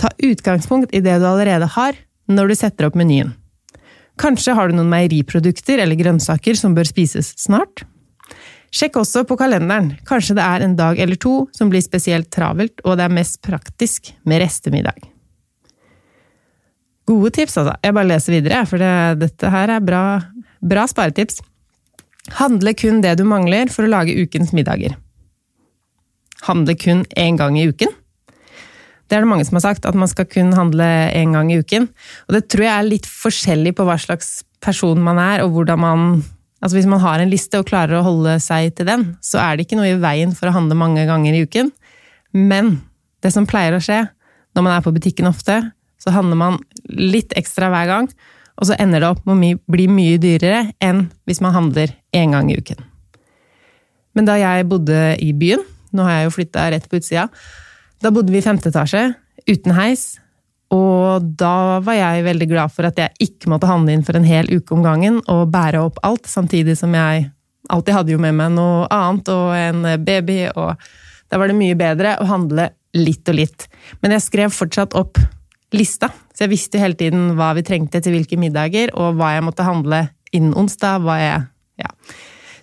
Ta 0.00 0.10
utgangspunkt 0.20 0.92
i 0.92 1.00
det 1.04 1.16
du 1.20 1.24
allerede 1.28 1.68
har, 1.76 1.96
når 2.28 2.50
du 2.50 2.56
setter 2.58 2.88
opp 2.88 2.98
menyen. 2.98 3.32
Kanskje 4.20 4.52
har 4.56 4.68
du 4.68 4.76
noen 4.76 4.90
meieriprodukter 4.92 5.80
eller 5.80 5.96
grønnsaker 5.96 6.58
som 6.58 6.74
bør 6.76 6.88
spises 6.88 7.32
snart? 7.40 7.86
Sjekk 8.70 9.00
også 9.00 9.24
på 9.26 9.38
kalenderen, 9.40 9.94
kanskje 10.06 10.36
det 10.36 10.44
er 10.44 10.66
en 10.66 10.76
dag 10.78 11.00
eller 11.00 11.16
to 11.16 11.48
som 11.56 11.72
blir 11.72 11.82
spesielt 11.82 12.28
travelt, 12.30 12.84
og 12.84 13.00
det 13.00 13.08
er 13.08 13.16
mest 13.16 13.40
praktisk 13.42 14.12
med 14.28 14.44
restemiddag. 14.44 15.00
Gode 17.10 17.34
tips, 17.34 17.58
altså. 17.58 17.76
Jeg 17.82 17.96
bare 17.96 18.10
leser 18.12 18.38
videre, 18.38 18.64
for 18.70 18.82
det, 18.82 18.94
dette 19.26 19.52
her 19.52 19.76
er 19.76 19.84
bra, 19.84 20.04
bra 20.62 20.86
sparetips. 20.90 21.42
Handle 22.38 22.76
kun 22.78 23.00
det 23.02 23.16
du 23.18 23.24
mangler 23.26 23.72
for 23.72 23.86
å 23.86 23.90
lage 23.90 24.14
ukens 24.20 24.54
middager 24.54 24.94
handle 26.48 26.76
kun 26.78 27.04
én 27.18 27.38
gang 27.38 27.58
i 27.58 27.68
uken. 27.68 27.92
Det 29.10 29.18
er 29.18 29.24
det 29.24 29.30
mange 29.30 29.44
som 29.46 29.58
har 29.58 29.64
sagt, 29.64 29.86
at 29.86 29.96
man 29.98 30.08
skal 30.10 30.28
kun 30.30 30.52
handle 30.54 30.86
én 31.16 31.34
gang 31.34 31.50
i 31.50 31.58
uken. 31.58 31.88
Og 32.28 32.36
det 32.36 32.46
tror 32.48 32.66
jeg 32.66 32.74
er 32.74 32.90
litt 32.90 33.08
forskjellig 33.10 33.74
på 33.76 33.86
hva 33.86 33.98
slags 33.98 34.44
person 34.62 35.00
man 35.02 35.18
er, 35.18 35.44
og 35.44 35.56
hvordan 35.56 35.86
man 35.86 36.12
Altså 36.60 36.76
Hvis 36.76 36.90
man 36.92 37.00
har 37.00 37.22
en 37.22 37.30
liste 37.32 37.56
og 37.56 37.70
klarer 37.70 37.96
å 37.96 38.02
holde 38.04 38.34
seg 38.44 38.74
til 38.76 38.84
den, 38.84 39.16
så 39.24 39.38
er 39.40 39.56
det 39.56 39.64
ikke 39.64 39.78
noe 39.78 39.94
i 39.94 39.96
veien 39.96 40.34
for 40.36 40.50
å 40.50 40.52
handle 40.52 40.76
mange 40.76 41.06
ganger 41.08 41.32
i 41.32 41.46
uken. 41.48 41.70
Men 42.36 42.82
det 43.24 43.30
som 43.32 43.46
pleier 43.48 43.72
å 43.72 43.80
skje 43.80 44.02
når 44.52 44.66
man 44.66 44.74
er 44.74 44.82
på 44.84 44.92
butikken 44.92 45.30
ofte, 45.30 45.56
så 45.96 46.12
handler 46.12 46.36
man 46.36 46.58
litt 46.92 47.34
ekstra 47.38 47.70
hver 47.72 47.88
gang, 47.90 48.08
og 48.60 48.68
så 48.68 48.76
ender 48.80 49.02
det 49.02 49.10
opp 49.10 49.24
med 49.28 49.56
å 49.56 49.72
bli 49.72 49.86
mye 49.88 50.20
dyrere 50.20 50.66
enn 50.84 51.06
hvis 51.28 51.40
man 51.44 51.54
handler 51.56 51.94
én 52.16 52.36
gang 52.36 52.50
i 52.52 52.58
uken. 52.60 52.82
Men 54.16 54.26
da 54.26 54.36
jeg 54.40 54.68
bodde 54.68 54.98
i 55.22 55.30
byen, 55.36 55.62
nå 55.96 56.06
har 56.06 56.18
jeg 56.18 56.28
jo 56.28 56.34
flytta 56.34 56.66
rett 56.74 56.88
på 56.90 56.98
utsida. 57.00 57.28
Da 58.02 58.12
bodde 58.14 58.32
vi 58.34 58.40
i 58.40 58.44
femte 58.44 58.70
etasje, 58.70 59.10
uten 59.48 59.74
heis. 59.76 60.18
Og 60.70 61.24
da 61.38 61.80
var 61.82 61.96
jeg 61.98 62.26
veldig 62.26 62.48
glad 62.50 62.74
for 62.74 62.86
at 62.86 62.98
jeg 63.00 63.30
ikke 63.30 63.50
måtte 63.50 63.70
handle 63.70 63.94
inn 63.94 64.04
for 64.06 64.18
en 64.18 64.26
hel 64.26 64.50
uke 64.50 64.74
om 64.76 64.84
gangen 64.86 65.18
og 65.30 65.48
bære 65.50 65.82
opp 65.82 65.98
alt, 66.06 66.28
samtidig 66.30 66.76
som 66.78 66.94
jeg 66.94 67.30
alltid 67.70 67.94
hadde 67.94 68.14
jo 68.14 68.20
med 68.22 68.36
meg 68.38 68.52
noe 68.54 68.86
annet 68.92 69.30
og 69.34 69.50
en 69.54 69.88
baby, 70.04 70.44
og 70.54 70.74
da 71.30 71.38
var 71.38 71.50
det 71.50 71.58
mye 71.58 71.78
bedre 71.78 72.16
å 72.22 72.28
handle 72.30 72.70
litt 72.98 73.28
og 73.30 73.38
litt. 73.38 73.66
Men 74.02 74.14
jeg 74.16 74.26
skrev 74.26 74.54
fortsatt 74.54 74.94
opp 74.98 75.18
lista, 75.74 76.10
så 76.40 76.46
jeg 76.46 76.54
visste 76.54 76.80
hele 76.80 76.96
tiden 76.96 77.34
hva 77.36 77.50
vi 77.52 77.60
trengte 77.60 78.00
til 78.00 78.14
hvilke 78.14 78.38
middager, 78.40 78.88
og 78.96 79.18
hva 79.18 79.34
jeg 79.34 79.44
måtte 79.44 79.66
handle 79.66 80.06
innen 80.32 80.54
onsdag. 80.56 81.02
hva 81.04 81.18
jeg... 81.20 81.42
Ja. 81.82 81.90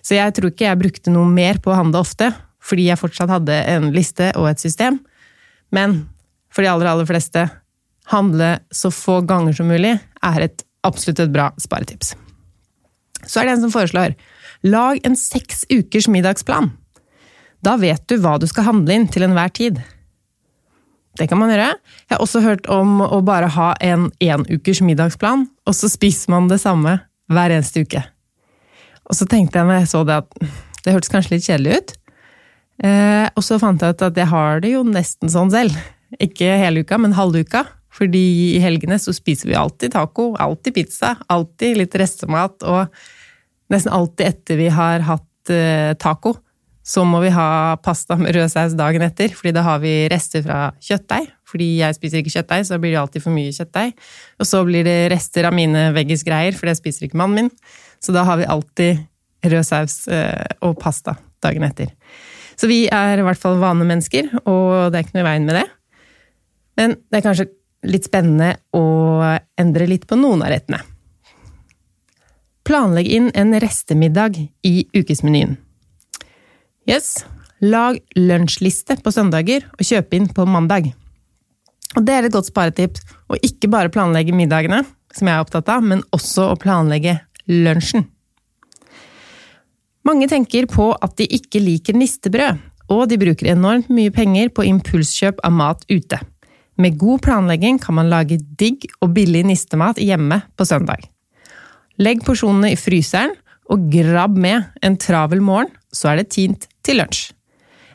Så 0.02 0.16
jeg 0.16 0.32
tror 0.34 0.50
ikke 0.50 0.64
jeg 0.66 0.80
brukte 0.80 1.12
noe 1.14 1.28
mer 1.30 1.60
på 1.62 1.70
å 1.70 1.76
handle 1.78 2.00
ofte, 2.02 2.32
fordi 2.58 2.88
jeg 2.88 2.98
fortsatt 2.98 3.30
hadde 3.30 3.54
en 3.70 3.86
liste 3.94 4.32
og 4.34 4.48
et 4.50 4.58
system. 4.58 4.98
Men 5.70 6.08
for 6.50 6.66
de 6.66 6.72
aller, 6.72 6.90
aller 6.90 7.06
fleste, 7.06 7.44
handle 8.10 8.48
så 8.74 8.90
få 8.90 9.20
ganger 9.30 9.54
som 9.54 9.70
mulig 9.70 9.94
er 9.94 10.40
et 10.48 10.66
absolutt 10.82 11.22
et 11.22 11.30
bra 11.30 11.52
sparetips. 11.62 12.16
Så 13.30 13.38
er 13.38 13.46
det 13.46 13.54
en 13.60 13.68
som 13.68 13.76
foreslår 13.76 14.18
lag 14.66 14.98
en 15.06 15.14
seks 15.14 15.68
ukers 15.70 16.10
middagsplan. 16.10 16.72
Da 17.62 17.78
vet 17.78 18.02
du 18.10 18.18
hva 18.18 18.40
du 18.42 18.50
skal 18.50 18.72
handle 18.72 18.98
inn 18.98 19.06
til 19.06 19.22
enhver 19.28 19.54
tid. 19.54 19.78
Det 21.18 21.26
kan 21.30 21.40
man 21.40 21.50
gjøre. 21.50 21.72
Jeg 22.06 22.14
har 22.14 22.22
også 22.22 22.42
hørt 22.44 22.68
om 22.70 23.00
å 23.02 23.20
bare 23.26 23.50
ha 23.50 23.72
en 23.82 24.08
ukers 24.48 24.80
middagsplan, 24.86 25.48
og 25.66 25.74
så 25.76 25.90
spiser 25.90 26.30
man 26.34 26.46
det 26.50 26.60
samme 26.62 27.00
hver 27.28 27.54
eneste 27.54 27.82
uke. 27.82 28.04
Og 29.08 29.16
så 29.18 29.26
tenkte 29.28 29.58
jeg 29.58 29.68
når 29.68 29.82
jeg 29.82 29.90
så 29.90 30.04
det 30.06 30.20
at 30.22 30.44
det 30.84 30.94
hørtes 30.94 31.10
kanskje 31.12 31.34
litt 31.34 31.48
kjedelig 31.48 31.80
ut, 31.80 31.96
Eh, 32.78 33.26
og 33.34 33.42
så 33.42 33.58
fant 33.58 33.82
jeg 33.82 33.96
ut 33.96 34.04
at 34.06 34.18
jeg 34.20 34.30
har 34.30 34.60
det 34.62 34.70
jo 34.76 34.84
nesten 34.86 35.30
sånn 35.32 35.50
selv. 35.52 35.74
Ikke 36.22 36.54
hele 36.60 36.84
uka, 36.86 36.98
men 37.00 37.16
halve 37.16 37.42
uka. 37.44 37.64
Fordi 37.98 38.54
i 38.54 38.60
helgene 38.62 38.98
så 39.02 39.14
spiser 39.16 39.50
vi 39.50 39.56
alltid 39.58 39.94
taco, 39.96 40.30
alltid 40.38 40.76
pizza, 40.76 41.16
alltid 41.26 41.80
litt 41.80 41.96
restemat. 41.98 42.62
Og 42.62 43.72
nesten 43.72 43.94
alltid 43.94 44.28
etter 44.28 44.60
vi 44.60 44.68
har 44.72 45.02
hatt 45.08 45.52
eh, 45.52 45.94
taco, 45.98 46.36
så 46.88 47.04
må 47.04 47.20
vi 47.20 47.32
ha 47.34 47.76
pasta 47.84 48.16
med 48.16 48.32
rød 48.32 48.48
saus 48.48 48.72
dagen 48.78 49.04
etter, 49.04 49.34
fordi 49.36 49.52
da 49.52 49.64
har 49.66 49.82
vi 49.82 49.92
rester 50.08 50.40
fra 50.46 50.70
kjøttdeig. 50.80 51.26
Fordi 51.48 51.66
jeg 51.82 51.96
spiser 51.96 52.22
ikke 52.22 52.32
kjøttdeig, 52.32 52.64
så 52.68 52.78
blir 52.80 52.94
det 52.94 53.00
alltid 53.02 53.24
for 53.24 53.34
mye 53.34 53.52
kjøttdeig. 53.52 53.92
Og 54.40 54.48
så 54.48 54.62
blir 54.64 54.88
det 54.88 54.96
rester 55.12 55.48
av 55.48 55.56
mine 55.56 55.88
veggisgreier, 55.96 56.56
for 56.56 56.68
det 56.68 56.78
spiser 56.78 57.08
ikke 57.08 57.20
mannen 57.20 57.48
min. 57.48 57.52
Så 58.00 58.14
da 58.16 58.24
har 58.28 58.40
vi 58.40 58.48
alltid 58.48 59.04
rød 59.52 59.68
saus 59.68 60.00
eh, 60.12 60.56
og 60.64 60.78
pasta 60.80 61.18
dagen 61.44 61.68
etter. 61.68 61.92
Så 62.58 62.70
vi 62.70 62.86
er 62.88 63.20
i 63.20 63.26
hvert 63.26 63.40
fall 63.40 63.60
vanemennesker, 63.60 64.32
og 64.48 64.88
det 64.88 64.98
er 64.98 65.06
ikke 65.06 65.18
noe 65.18 65.26
i 65.26 65.28
veien 65.28 65.48
med 65.48 65.60
det. 65.60 65.66
Men 66.80 66.96
det 67.04 67.20
er 67.20 67.28
kanskje 67.28 67.50
litt 67.88 68.08
spennende 68.08 68.54
å 68.74 68.84
endre 69.60 69.92
litt 69.92 70.08
på 70.08 70.16
noen 70.18 70.42
av 70.42 70.54
rettene. 70.56 70.80
Planlegg 72.68 73.08
inn 73.12 73.30
en 73.36 73.54
restemiddag 73.60 74.40
i 74.66 74.76
ukesmenyen. 74.96 75.58
Yes, 76.88 77.26
lag 77.60 77.98
lunsjliste 78.16 78.94
på 79.04 79.12
søndager 79.12 79.66
og 79.74 79.84
kjøp 79.84 80.14
inn 80.16 80.28
på 80.32 80.46
mandag. 80.48 80.86
Og 81.98 82.04
Det 82.04 82.14
er 82.14 82.24
et 82.24 82.32
godt 82.32 82.48
sparetips 82.48 83.02
å 83.28 83.36
ikke 83.44 83.68
bare 83.68 83.92
planlegge 83.92 84.32
middagene, 84.32 84.86
som 85.12 85.28
jeg 85.28 85.36
er 85.36 85.44
opptatt 85.44 85.68
av, 85.68 85.84
men 85.84 86.00
også 86.16 86.46
å 86.48 86.56
planlegge 86.56 87.18
lunsjen. 87.48 88.06
Mange 90.08 90.28
tenker 90.32 90.64
på 90.64 90.94
at 90.96 91.18
de 91.20 91.26
ikke 91.28 91.60
liker 91.60 91.96
nistebrød, 91.96 92.56
og 92.88 93.04
de 93.10 93.18
bruker 93.20 93.50
enormt 93.52 93.90
mye 93.92 94.12
penger 94.14 94.48
på 94.48 94.64
impulskjøp 94.70 95.42
av 95.44 95.52
mat 95.52 95.84
ute. 95.92 96.22
Med 96.80 96.96
god 96.96 97.20
planlegging 97.26 97.82
kan 97.82 97.98
man 97.98 98.08
lage 98.08 98.40
digg 98.40 98.86
og 99.02 99.12
billig 99.12 99.44
nistemat 99.44 100.00
hjemme 100.00 100.40
på 100.56 100.64
søndag. 100.64 101.04
Legg 102.00 102.24
porsjonene 102.24 102.72
i 102.72 102.80
fryseren, 102.80 103.36
og 103.68 103.90
grabb 103.92 104.38
med 104.40 104.64
en 104.80 104.96
travel 104.96 105.42
morgen, 105.44 105.68
så 105.92 106.12
er 106.12 106.22
det 106.22 106.30
tint 106.32 106.64
til 106.88 107.02
lunsj. 107.02 107.28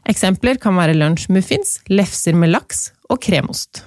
Eksempler 0.10 0.60
kan 0.62 0.76
være 0.76 0.98
lunsjmuffins, 0.98 1.80
lefser 1.90 2.36
med 2.36 2.52
laks 2.54 2.92
og 3.10 3.22
kremost. 3.24 3.86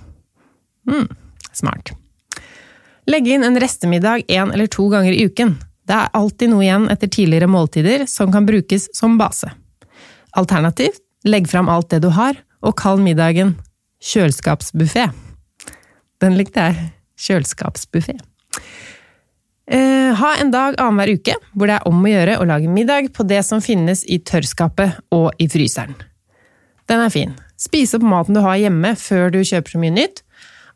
mm, 0.88 1.08
smart. 1.52 1.92
Legg 3.06 3.28
inn 3.28 3.44
en 3.44 3.58
restemiddag 3.60 4.24
én 4.28 4.52
eller 4.52 4.66
to 4.66 4.88
ganger 4.90 5.12
i 5.12 5.26
uken. 5.26 5.56
Det 5.86 5.94
er 5.94 6.10
alltid 6.14 6.50
noe 6.50 6.64
igjen 6.64 6.88
etter 6.90 7.10
tidligere 7.10 7.46
måltider 7.46 8.06
som 8.10 8.32
kan 8.32 8.46
brukes 8.46 8.88
som 8.96 9.18
base. 9.18 9.50
Alternativt, 10.34 10.98
legg 11.24 11.46
fram 11.48 11.68
alt 11.68 11.90
det 11.90 12.02
du 12.02 12.10
har, 12.10 12.34
og 12.62 12.74
kall 12.76 12.98
middagen 12.98 13.54
kjøleskapsbuffé. 14.02 15.10
Den 16.20 16.36
likte 16.36 16.66
jeg. 16.66 16.90
Kjøleskapsbuffé. 17.16 18.18
Eh, 19.66 20.14
ha 20.14 20.34
en 20.38 20.52
dag 20.54 20.76
annenhver 20.78 21.16
uke 21.18 21.34
hvor 21.52 21.66
det 21.66 21.80
er 21.80 21.88
om 21.90 22.04
å 22.04 22.10
gjøre 22.10 22.36
å 22.38 22.46
lage 22.46 22.70
middag 22.70 23.08
på 23.16 23.26
det 23.26 23.40
som 23.42 23.62
finnes 23.62 24.04
i 24.06 24.20
tørrskapet 24.22 25.00
og 25.14 25.32
i 25.42 25.48
fryseren. 25.50 25.96
Den 26.86 27.02
er 27.02 27.10
fin. 27.10 27.34
Spise 27.58 27.98
opp 27.98 28.06
maten 28.06 28.36
du 28.36 28.44
har 28.44 28.60
hjemme 28.60 28.92
før 29.00 29.32
du 29.34 29.40
kjøper 29.42 29.74
så 29.74 29.80
mye 29.82 29.96
nytt. 29.96 30.22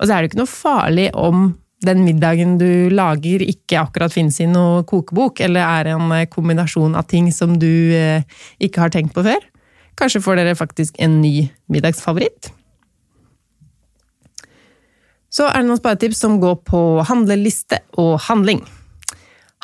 Og 0.00 0.08
så 0.08 0.14
er 0.14 0.22
det 0.22 0.30
ikke 0.30 0.40
noe 0.40 0.50
farlig 0.50 1.06
om 1.14 1.52
den 1.86 2.02
middagen 2.04 2.56
du 2.60 2.90
lager 2.92 3.44
ikke 3.44 3.78
akkurat 3.80 4.12
finnes 4.12 4.40
i 4.42 4.48
noe 4.50 4.82
kokebok, 4.88 5.40
eller 5.44 5.64
er 5.64 5.94
en 5.94 6.10
kombinasjon 6.32 6.96
av 6.98 7.06
ting 7.08 7.30
som 7.32 7.54
du 7.60 7.94
uh, 7.94 8.20
ikke 8.60 8.82
har 8.82 8.92
tenkt 8.92 9.14
på 9.16 9.24
før. 9.24 9.46
Kanskje 9.96 10.20
får 10.24 10.40
dere 10.40 10.58
faktisk 10.58 10.98
en 11.00 11.20
ny 11.22 11.46
middagsfavoritt. 11.72 12.50
Så 15.30 15.46
er 15.46 15.62
det 15.62 15.70
noen 15.70 15.80
sparetips 15.80 16.20
som 16.20 16.40
går 16.42 16.58
på 16.68 16.82
handleliste 17.06 17.80
og 18.00 18.18
handling. 18.26 18.64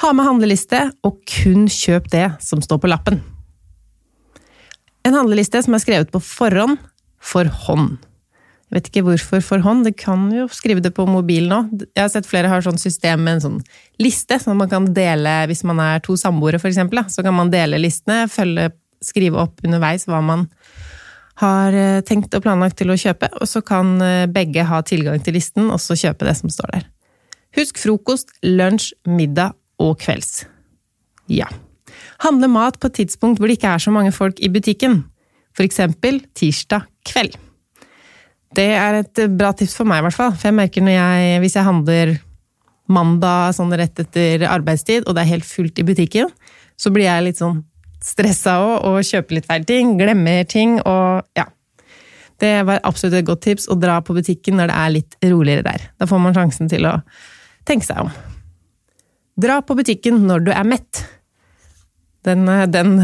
Ha 0.02 0.10
med 0.12 0.26
handleliste, 0.28 0.82
og 1.08 1.22
kun 1.24 1.64
kjøp 1.72 2.10
det 2.12 2.26
som 2.44 2.60
står 2.60 2.82
på 2.82 2.90
lappen. 2.90 3.22
En 5.06 5.14
handleliste 5.16 5.62
som 5.64 5.76
er 5.76 5.80
skrevet 5.80 6.12
på 6.12 6.20
forhånd, 6.20 6.76
for 7.22 7.48
hånd. 7.64 7.96
Jeg 8.66 8.74
vet 8.76 8.88
ikke 8.90 9.02
hvorfor 9.06 9.42
for 9.46 9.62
hånd, 9.62 9.84
det 9.86 9.94
kan 9.98 10.26
jo 10.34 10.48
skrive 10.52 10.82
det 10.82 10.90
på 10.94 11.06
mobil 11.08 11.46
nå. 11.48 11.62
Jeg 11.94 12.02
har 12.02 12.10
sett 12.12 12.26
flere 12.28 12.50
har 12.50 12.64
sånn 12.66 12.80
system 12.82 13.22
med 13.22 13.38
en 13.38 13.44
sånn 13.44 13.60
liste, 14.02 14.40
som 14.42 14.58
man 14.58 14.70
kan 14.70 14.88
dele 14.94 15.36
hvis 15.48 15.62
man 15.66 15.80
er 15.80 16.02
to 16.04 16.18
samboere, 16.18 16.58
f.eks. 16.60 16.82
Så 17.14 17.24
kan 17.24 17.36
man 17.38 17.52
dele 17.54 17.80
listene, 17.80 18.26
følge 18.28 18.72
skrive 19.04 19.38
opp 19.38 19.62
underveis 19.64 20.08
hva 20.10 20.20
man 20.24 20.48
har 21.40 21.76
eh, 21.76 22.00
tenkt 22.04 22.34
og 22.34 22.42
planlagt 22.44 22.78
til 22.80 22.90
å 22.90 22.98
kjøpe, 22.98 23.28
og 23.38 23.48
så 23.48 23.62
kan 23.64 23.96
eh, 24.02 24.24
begge 24.32 24.64
ha 24.66 24.80
tilgang 24.84 25.22
til 25.22 25.36
listen 25.36 25.70
og 25.70 25.80
så 25.82 25.96
kjøpe 25.98 26.26
det 26.26 26.34
som 26.38 26.52
står 26.52 26.72
der. 26.74 26.88
Husk 27.56 27.78
frokost, 27.80 28.34
lunsj, 28.44 28.94
middag 29.08 29.54
og 29.82 29.96
kvelds. 30.02 30.44
Ja. 31.28 31.48
Handle 32.24 32.48
mat 32.52 32.78
på 32.80 32.90
et 32.90 33.00
tidspunkt 33.02 33.40
hvor 33.40 33.50
det 33.50 33.58
ikke 33.58 33.74
er 33.74 33.82
så 33.82 33.92
mange 33.94 34.14
folk 34.14 34.40
i 34.40 34.52
butikken, 34.52 35.04
eksempel 35.56 36.20
tirsdag 36.36 36.84
kveld. 37.08 37.36
Det 38.56 38.68
er 38.76 39.00
et 39.00 39.20
bra 39.36 39.50
tips 39.56 39.74
for 39.76 39.88
meg, 39.88 40.00
i 40.00 40.06
hvert 40.06 40.16
fall. 40.16 40.34
For 40.36 40.48
jeg 40.50 40.56
merker 40.56 40.88
jeg, 40.88 41.40
hvis 41.42 41.56
jeg 41.56 41.66
handler 41.66 42.12
mandag 42.92 43.56
sånn 43.56 43.72
rett 43.76 43.98
etter 44.00 44.46
arbeidstid, 44.48 45.06
og 45.06 45.16
det 45.16 45.24
er 45.24 45.32
helt 45.34 45.48
fullt 45.48 45.80
i 45.80 45.86
butikken, 45.86 46.30
så 46.76 46.92
blir 46.94 47.08
jeg 47.08 47.24
litt 47.26 47.40
sånn 47.40 47.64
stressa 48.04 48.58
òg, 48.62 48.86
og 48.86 49.08
kjøper 49.08 49.38
litt 49.38 49.48
feil 49.48 49.66
ting, 49.68 49.96
glemmer 50.00 50.46
ting, 50.48 50.78
og 50.84 51.26
ja. 51.38 51.48
Det 52.36 52.52
var 52.68 52.82
absolutt 52.84 53.16
et 53.16 53.28
godt 53.28 53.46
tips 53.46 53.64
å 53.72 53.78
dra 53.80 53.96
på 54.04 54.12
butikken 54.12 54.58
når 54.60 54.68
det 54.68 54.78
er 54.78 54.94
litt 54.98 55.18
roligere 55.24 55.64
der. 55.64 55.86
Da 55.96 56.08
får 56.08 56.20
man 56.20 56.36
sjansen 56.36 56.68
til 56.68 56.84
å 56.84 56.98
tenke 57.64 57.88
seg 57.88 58.04
om. 58.04 58.12
Dra 59.36 59.60
på 59.64 59.76
butikken 59.76 60.22
når 60.28 60.46
du 60.46 60.50
er 60.54 60.64
mett. 60.68 61.02
Den, 62.26 62.48
den 62.72 62.96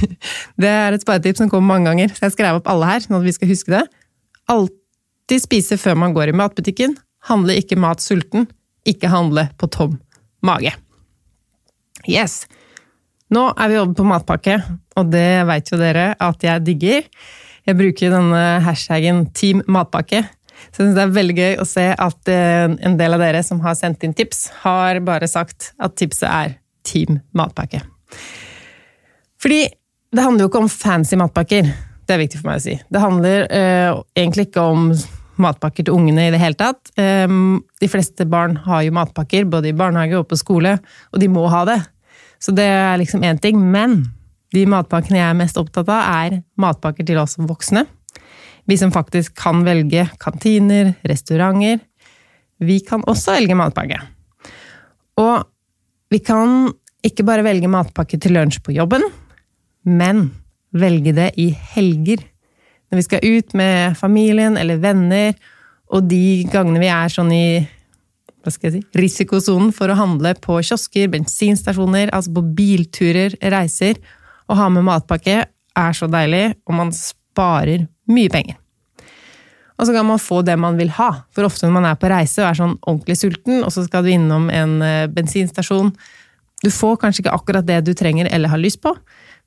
Det 0.60 0.70
er 0.70 0.96
et 0.96 1.04
sparetips 1.04 1.42
som 1.42 1.50
kommer 1.52 1.74
mange 1.74 1.90
ganger, 1.90 2.14
så 2.14 2.26
jeg 2.26 2.36
skrev 2.38 2.58
opp 2.60 2.70
alle 2.70 2.88
her, 2.88 3.04
sånn 3.04 3.18
at 3.20 3.26
vi 3.26 3.34
skal 3.36 3.50
huske 3.52 3.74
det. 3.74 3.84
Alltid 4.50 5.44
spise 5.44 5.78
før 5.80 5.98
man 6.00 6.16
går 6.16 6.32
i 6.32 6.36
matbutikken. 6.40 6.96
Handle 7.28 7.56
ikke 7.60 7.78
mat 7.80 8.02
sulten. 8.04 8.48
Ikke 8.88 9.12
handle 9.12 9.48
på 9.60 9.70
tom 9.72 9.98
mage. 10.44 10.74
Yes! 12.08 12.44
Nå 13.32 13.46
er 13.56 13.70
vi 13.70 13.78
over 13.80 13.94
på 13.96 14.04
matpakke, 14.06 14.58
og 15.00 15.08
det 15.10 15.46
veit 15.48 15.70
jo 15.72 15.78
dere 15.80 16.10
at 16.22 16.44
jeg 16.44 16.64
digger. 16.66 17.06
Jeg 17.64 17.78
bruker 17.78 18.12
denne 18.12 18.42
hashtagen 18.62 19.24
Team 19.34 19.62
matpakke. 19.72 20.20
Så 20.74 20.82
jeg 20.82 20.88
synes 20.88 20.96
det 20.98 21.02
er 21.04 21.14
veldig 21.14 21.34
gøy 21.38 21.60
å 21.62 21.64
se 21.70 21.84
at 21.94 22.30
eh, 22.32 22.66
en 22.66 22.96
del 22.98 23.14
av 23.14 23.22
dere 23.22 23.44
som 23.46 23.60
har 23.62 23.76
sendt 23.78 24.02
inn 24.02 24.14
tips, 24.16 24.48
har 24.64 24.98
bare 25.06 25.28
sagt 25.30 25.70
at 25.78 25.94
tipset 26.00 26.26
er 26.26 26.56
Team 26.84 27.20
matpakke. 27.32 27.78
Fordi 29.40 29.62
det 30.14 30.24
handler 30.24 30.44
jo 30.44 30.50
ikke 30.50 30.64
om 30.64 30.72
fancy 30.72 31.16
matpakker. 31.16 31.70
Det 32.04 32.16
er 32.16 32.20
viktig 32.20 32.42
for 32.42 32.50
meg 32.50 32.58
å 32.58 32.64
si. 32.66 32.74
Det 32.92 33.00
handler 33.00 33.46
uh, 33.48 34.02
egentlig 34.18 34.48
ikke 34.50 34.66
om 34.74 34.90
matpakker 35.40 35.86
til 35.86 35.96
ungene 35.96 36.26
i 36.28 36.34
det 36.34 36.42
hele 36.42 36.58
tatt. 36.58 36.92
Um, 36.98 37.62
de 37.80 37.88
fleste 37.90 38.26
barn 38.28 38.58
har 38.66 38.84
jo 38.84 38.94
matpakker, 38.98 39.46
både 39.50 39.70
i 39.70 39.76
barnehage 39.78 40.18
og 40.20 40.28
på 40.30 40.38
skole, 40.38 40.76
og 41.14 41.22
de 41.22 41.30
må 41.32 41.46
ha 41.54 41.64
det. 41.70 41.80
Så 42.42 42.52
det 42.54 42.66
er 42.66 42.98
liksom 43.00 43.24
én 43.24 43.40
ting. 43.40 43.62
Men 43.62 44.02
de 44.54 44.66
matpakkene 44.70 45.22
jeg 45.22 45.30
er 45.30 45.38
mest 45.38 45.58
opptatt 45.58 45.88
av, 45.88 46.04
er 46.26 46.42
matpakker 46.60 47.06
til 47.08 47.22
oss 47.22 47.38
voksne. 47.40 47.86
Vi 48.64 48.78
som 48.80 48.92
faktisk 48.92 49.34
kan 49.36 49.64
velge 49.66 50.06
kantiner, 50.22 50.94
restauranter. 51.04 51.82
Vi 52.64 52.78
kan 52.86 53.04
også 53.10 53.36
velge 53.36 53.56
matpakke. 53.58 53.98
Og 55.20 55.44
vi 56.12 56.20
kan 56.24 56.70
ikke 57.04 57.26
bare 57.26 57.44
velge 57.44 57.68
matpakke 57.68 58.18
til 58.20 58.36
lunsj 58.36 58.62
på 58.64 58.72
jobben, 58.74 59.04
men 59.84 60.30
velge 60.74 61.12
det 61.16 61.32
i 61.40 61.50
helger. 61.74 62.22
Når 62.88 63.00
vi 63.00 63.06
skal 63.06 63.26
ut 63.26 63.54
med 63.58 63.98
familien 63.98 64.56
eller 64.60 64.80
venner, 64.80 65.34
og 65.92 66.08
de 66.08 66.44
gangene 66.50 66.80
vi 66.80 66.90
er 66.90 67.12
sånn 67.12 67.32
i 67.34 67.46
hva 68.44 68.52
skal 68.52 68.68
jeg 68.68 68.74
si, 68.74 68.98
risikosonen 69.00 69.70
for 69.72 69.88
å 69.88 69.96
handle 69.96 70.34
på 70.36 70.58
kiosker, 70.60 71.08
bensinstasjoner, 71.12 72.10
altså 72.12 72.34
på 72.36 72.42
bilturer, 72.56 73.36
reiser. 73.54 74.00
Å 74.52 74.56
ha 74.58 74.68
med 74.72 74.84
matpakke 74.84 75.38
er 75.48 75.96
så 75.96 76.08
deilig, 76.12 76.50
og 76.68 76.76
man 76.76 76.92
sparer 76.92 77.86
mye 78.10 78.30
penger. 78.32 78.58
Og 79.74 79.88
så 79.88 79.94
kan 79.94 80.06
man 80.06 80.22
få 80.22 80.42
det 80.46 80.54
man 80.60 80.78
vil 80.78 80.92
ha, 80.96 81.10
for 81.34 81.48
ofte 81.48 81.66
når 81.66 81.74
man 81.74 81.88
er 81.88 81.98
på 81.98 82.10
reise 82.10 82.42
og 82.42 82.48
er 82.48 82.58
sånn 82.60 82.76
ordentlig 82.86 83.16
sulten, 83.18 83.64
og 83.66 83.72
så 83.74 83.82
skal 83.86 84.06
du 84.06 84.12
innom 84.14 84.46
en 84.54 84.76
eh, 84.86 85.10
bensinstasjon 85.10 85.90
Du 86.62 86.70
får 86.72 86.96
kanskje 87.02 87.24
ikke 87.24 87.34
akkurat 87.34 87.66
det 87.66 87.82
du 87.84 87.92
trenger 87.92 88.30
eller 88.32 88.48
har 88.48 88.60
lyst 88.62 88.80
på, 88.80 88.94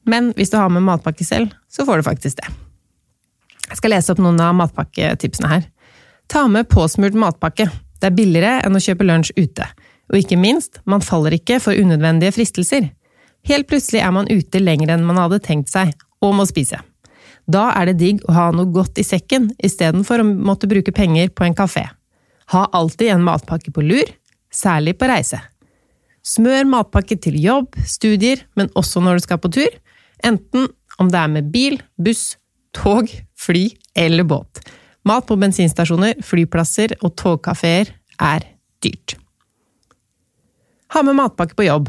men 0.05 0.31
hvis 0.37 0.51
du 0.51 0.57
har 0.59 0.69
med 0.69 0.85
matpakke 0.85 1.25
selv, 1.25 1.55
så 1.71 1.85
får 1.87 1.97
du 1.97 2.07
faktisk 2.07 2.37
det. 2.37 2.51
Jeg 3.67 3.79
skal 3.79 3.91
lese 3.95 4.13
opp 4.13 4.21
noen 4.21 4.39
av 4.39 4.53
matpakketipsene 4.55 5.49
her. 5.51 5.65
Ta 6.31 6.45
med 6.51 6.69
påsmurt 6.69 7.17
matpakke. 7.17 7.67
Det 7.97 8.11
er 8.11 8.15
billigere 8.15 8.59
enn 8.67 8.77
å 8.77 8.83
kjøpe 8.83 9.07
lunsj 9.07 9.33
ute. 9.39 9.65
Og 10.11 10.21
ikke 10.21 10.37
minst, 10.39 10.79
man 10.85 11.03
faller 11.03 11.35
ikke 11.35 11.59
for 11.63 11.75
unødvendige 11.75 12.35
fristelser. 12.35 12.91
Helt 13.47 13.67
plutselig 13.67 14.03
er 14.03 14.13
man 14.15 14.29
ute 14.29 14.61
lenger 14.61 14.93
enn 14.93 15.07
man 15.07 15.19
hadde 15.19 15.41
tenkt 15.43 15.71
seg, 15.71 15.95
og 16.23 16.35
må 16.37 16.45
spise. 16.47 16.79
Da 17.47 17.69
er 17.79 17.89
det 17.89 17.99
digg 18.01 18.23
å 18.27 18.35
ha 18.35 18.47
noe 18.51 18.67
godt 18.75 18.99
i 18.99 19.05
sekken, 19.07 19.49
istedenfor 19.63 20.21
å 20.21 20.27
måtte 20.27 20.67
bruke 20.67 20.91
penger 20.95 21.31
på 21.31 21.45
en 21.47 21.55
kafé. 21.55 21.85
Ha 22.51 22.63
alltid 22.75 23.13
en 23.13 23.23
matpakke 23.23 23.71
på 23.75 23.83
lur, 23.83 24.09
særlig 24.51 24.97
på 24.99 25.07
reise. 25.07 25.39
Smør 26.27 26.67
matpakke 26.67 27.15
til 27.23 27.37
jobb, 27.39 27.77
studier, 27.87 28.43
men 28.59 28.71
også 28.75 28.99
når 29.03 29.19
du 29.19 29.27
skal 29.27 29.39
på 29.39 29.51
tur, 29.55 29.77
enten 30.27 30.67
om 30.99 31.11
det 31.13 31.21
er 31.21 31.31
med 31.31 31.51
bil, 31.53 31.79
buss, 31.95 32.35
tog, 32.75 33.07
fly 33.39 33.69
eller 33.95 34.27
båt. 34.27 34.59
Mat 35.07 35.27
på 35.29 35.37
bensinstasjoner, 35.39 36.19
flyplasser 36.25 36.97
og 36.99 37.15
togkafeer 37.19 37.93
er 38.19 38.43
dyrt. 38.83 39.15
Ha 40.91 41.03
med 41.03 41.15
matpakke 41.19 41.55
på 41.55 41.67
jobb. 41.67 41.87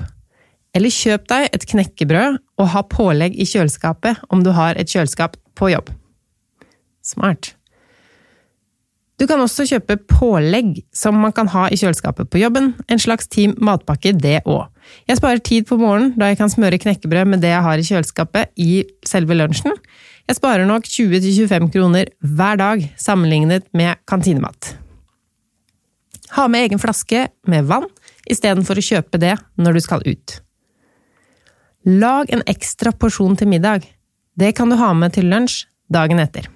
Eller 0.76 0.92
kjøp 0.92 1.26
deg 1.30 1.48
et 1.50 1.66
knekkebrød 1.66 2.38
og 2.60 2.70
ha 2.74 2.84
pålegg 2.86 3.34
i 3.34 3.46
kjøleskapet 3.48 4.22
om 4.30 4.44
du 4.44 4.52
har 4.54 4.78
et 4.78 4.90
kjøleskap 4.90 5.34
på 5.58 5.72
jobb. 5.74 5.90
Smart. 7.04 7.54
Du 9.18 9.26
kan 9.26 9.40
også 9.42 9.66
kjøpe 9.66 9.96
pålegg 10.06 10.76
som 10.94 11.16
man 11.18 11.32
kan 11.34 11.48
ha 11.50 11.64
i 11.74 11.76
kjøleskapet 11.78 12.28
på 12.30 12.38
jobben, 12.38 12.70
en 12.86 13.00
slags 13.02 13.26
Team 13.26 13.56
matpakke 13.58 14.12
det 14.14 14.44
òg. 14.46 14.68
Jeg 15.10 15.18
sparer 15.18 15.42
tid 15.42 15.66
på 15.66 15.78
morgenen 15.80 16.14
da 16.20 16.30
jeg 16.30 16.38
kan 16.38 16.52
smøre 16.52 16.78
knekkebrød 16.78 17.32
med 17.32 17.42
det 17.42 17.50
jeg 17.50 17.64
har 17.66 17.80
i 17.80 17.86
kjøleskapet 17.88 18.52
i 18.62 18.84
selve 19.06 19.34
lunsjen. 19.34 19.74
Jeg 20.28 20.38
sparer 20.38 20.68
nok 20.68 20.86
20-25 20.86 21.70
kroner 21.74 22.12
hver 22.22 22.60
dag 22.60 22.84
sammenlignet 23.00 23.66
med 23.74 23.98
kantinemat. 24.06 24.76
Ha 26.36 26.46
med 26.46 26.68
egen 26.68 26.78
flaske 26.78 27.26
med 27.48 27.66
vann 27.66 27.88
istedenfor 28.28 28.78
å 28.78 28.84
kjøpe 28.84 29.18
det 29.18 29.34
når 29.58 29.78
du 29.78 29.82
skal 29.82 30.04
ut. 30.06 30.38
Lag 31.88 32.30
en 32.30 32.44
ekstra 32.46 32.92
porsjon 32.92 33.34
til 33.40 33.50
middag. 33.50 33.86
Det 34.38 34.52
kan 34.54 34.70
du 34.70 34.76
ha 34.78 34.92
med 34.94 35.16
til 35.16 35.26
lunsj 35.26 35.64
dagen 35.90 36.20
etter. 36.22 36.46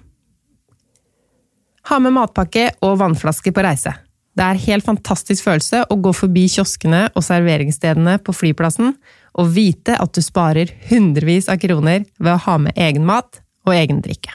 Ha 1.89 1.97
med 1.99 2.15
matpakke 2.15 2.69
og 2.85 2.95
vannflaske 3.01 3.51
på 3.51 3.65
reise. 3.65 3.91
Det 4.33 4.45
er 4.45 4.61
helt 4.65 4.85
fantastisk 4.87 5.43
følelse 5.45 5.83
å 5.91 5.97
gå 5.99 6.13
forbi 6.15 6.45
kioskene 6.49 7.09
og 7.11 7.25
serveringsstedene 7.27 8.15
på 8.23 8.33
flyplassen 8.33 8.95
og 9.37 9.51
vite 9.53 9.97
at 9.99 10.15
du 10.15 10.21
sparer 10.23 10.71
hundrevis 10.89 11.49
av 11.51 11.59
kroner 11.61 12.07
ved 12.17 12.31
å 12.31 12.39
ha 12.45 12.55
med 12.63 12.79
egen 12.79 13.03
mat 13.05 13.43
og 13.67 13.75
egen 13.75 13.99
drikke. 14.05 14.31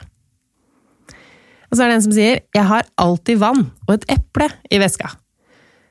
Og 1.69 1.77
så 1.77 1.83
er 1.83 1.89
det 1.89 1.95
en 1.97 2.05
som 2.05 2.13
sier 2.13 2.41
'Jeg 2.53 2.65
har 2.65 2.85
alltid 2.97 3.37
vann 3.37 3.71
og 3.87 3.93
et 3.93 4.05
eple 4.09 4.49
i 4.71 4.77
veska'. 4.77 5.15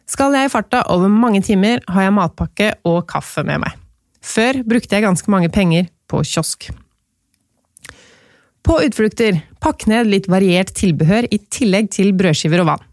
Skal 0.07 0.33
jeg 0.33 0.47
i 0.47 0.49
farta 0.49 0.83
over 0.89 1.09
mange 1.09 1.43
timer, 1.43 1.81
har 1.89 2.03
jeg 2.03 2.13
matpakke 2.13 2.75
og 2.85 3.07
kaffe 3.07 3.45
med 3.45 3.61
meg. 3.61 3.73
Før 4.23 4.63
brukte 4.65 4.95
jeg 4.95 5.03
ganske 5.03 5.31
mange 5.31 5.49
penger 5.49 5.89
på 6.09 6.23
kiosk. 6.25 6.71
På 8.67 8.79
utflukter, 8.85 9.41
pakk 9.63 9.87
ned 9.91 10.11
litt 10.11 10.29
variert 10.31 10.75
tilbehør 10.77 11.29
i 11.33 11.39
tillegg 11.53 11.91
til 11.95 12.13
brødskiver 12.17 12.63
og 12.65 12.73
vann. 12.73 12.87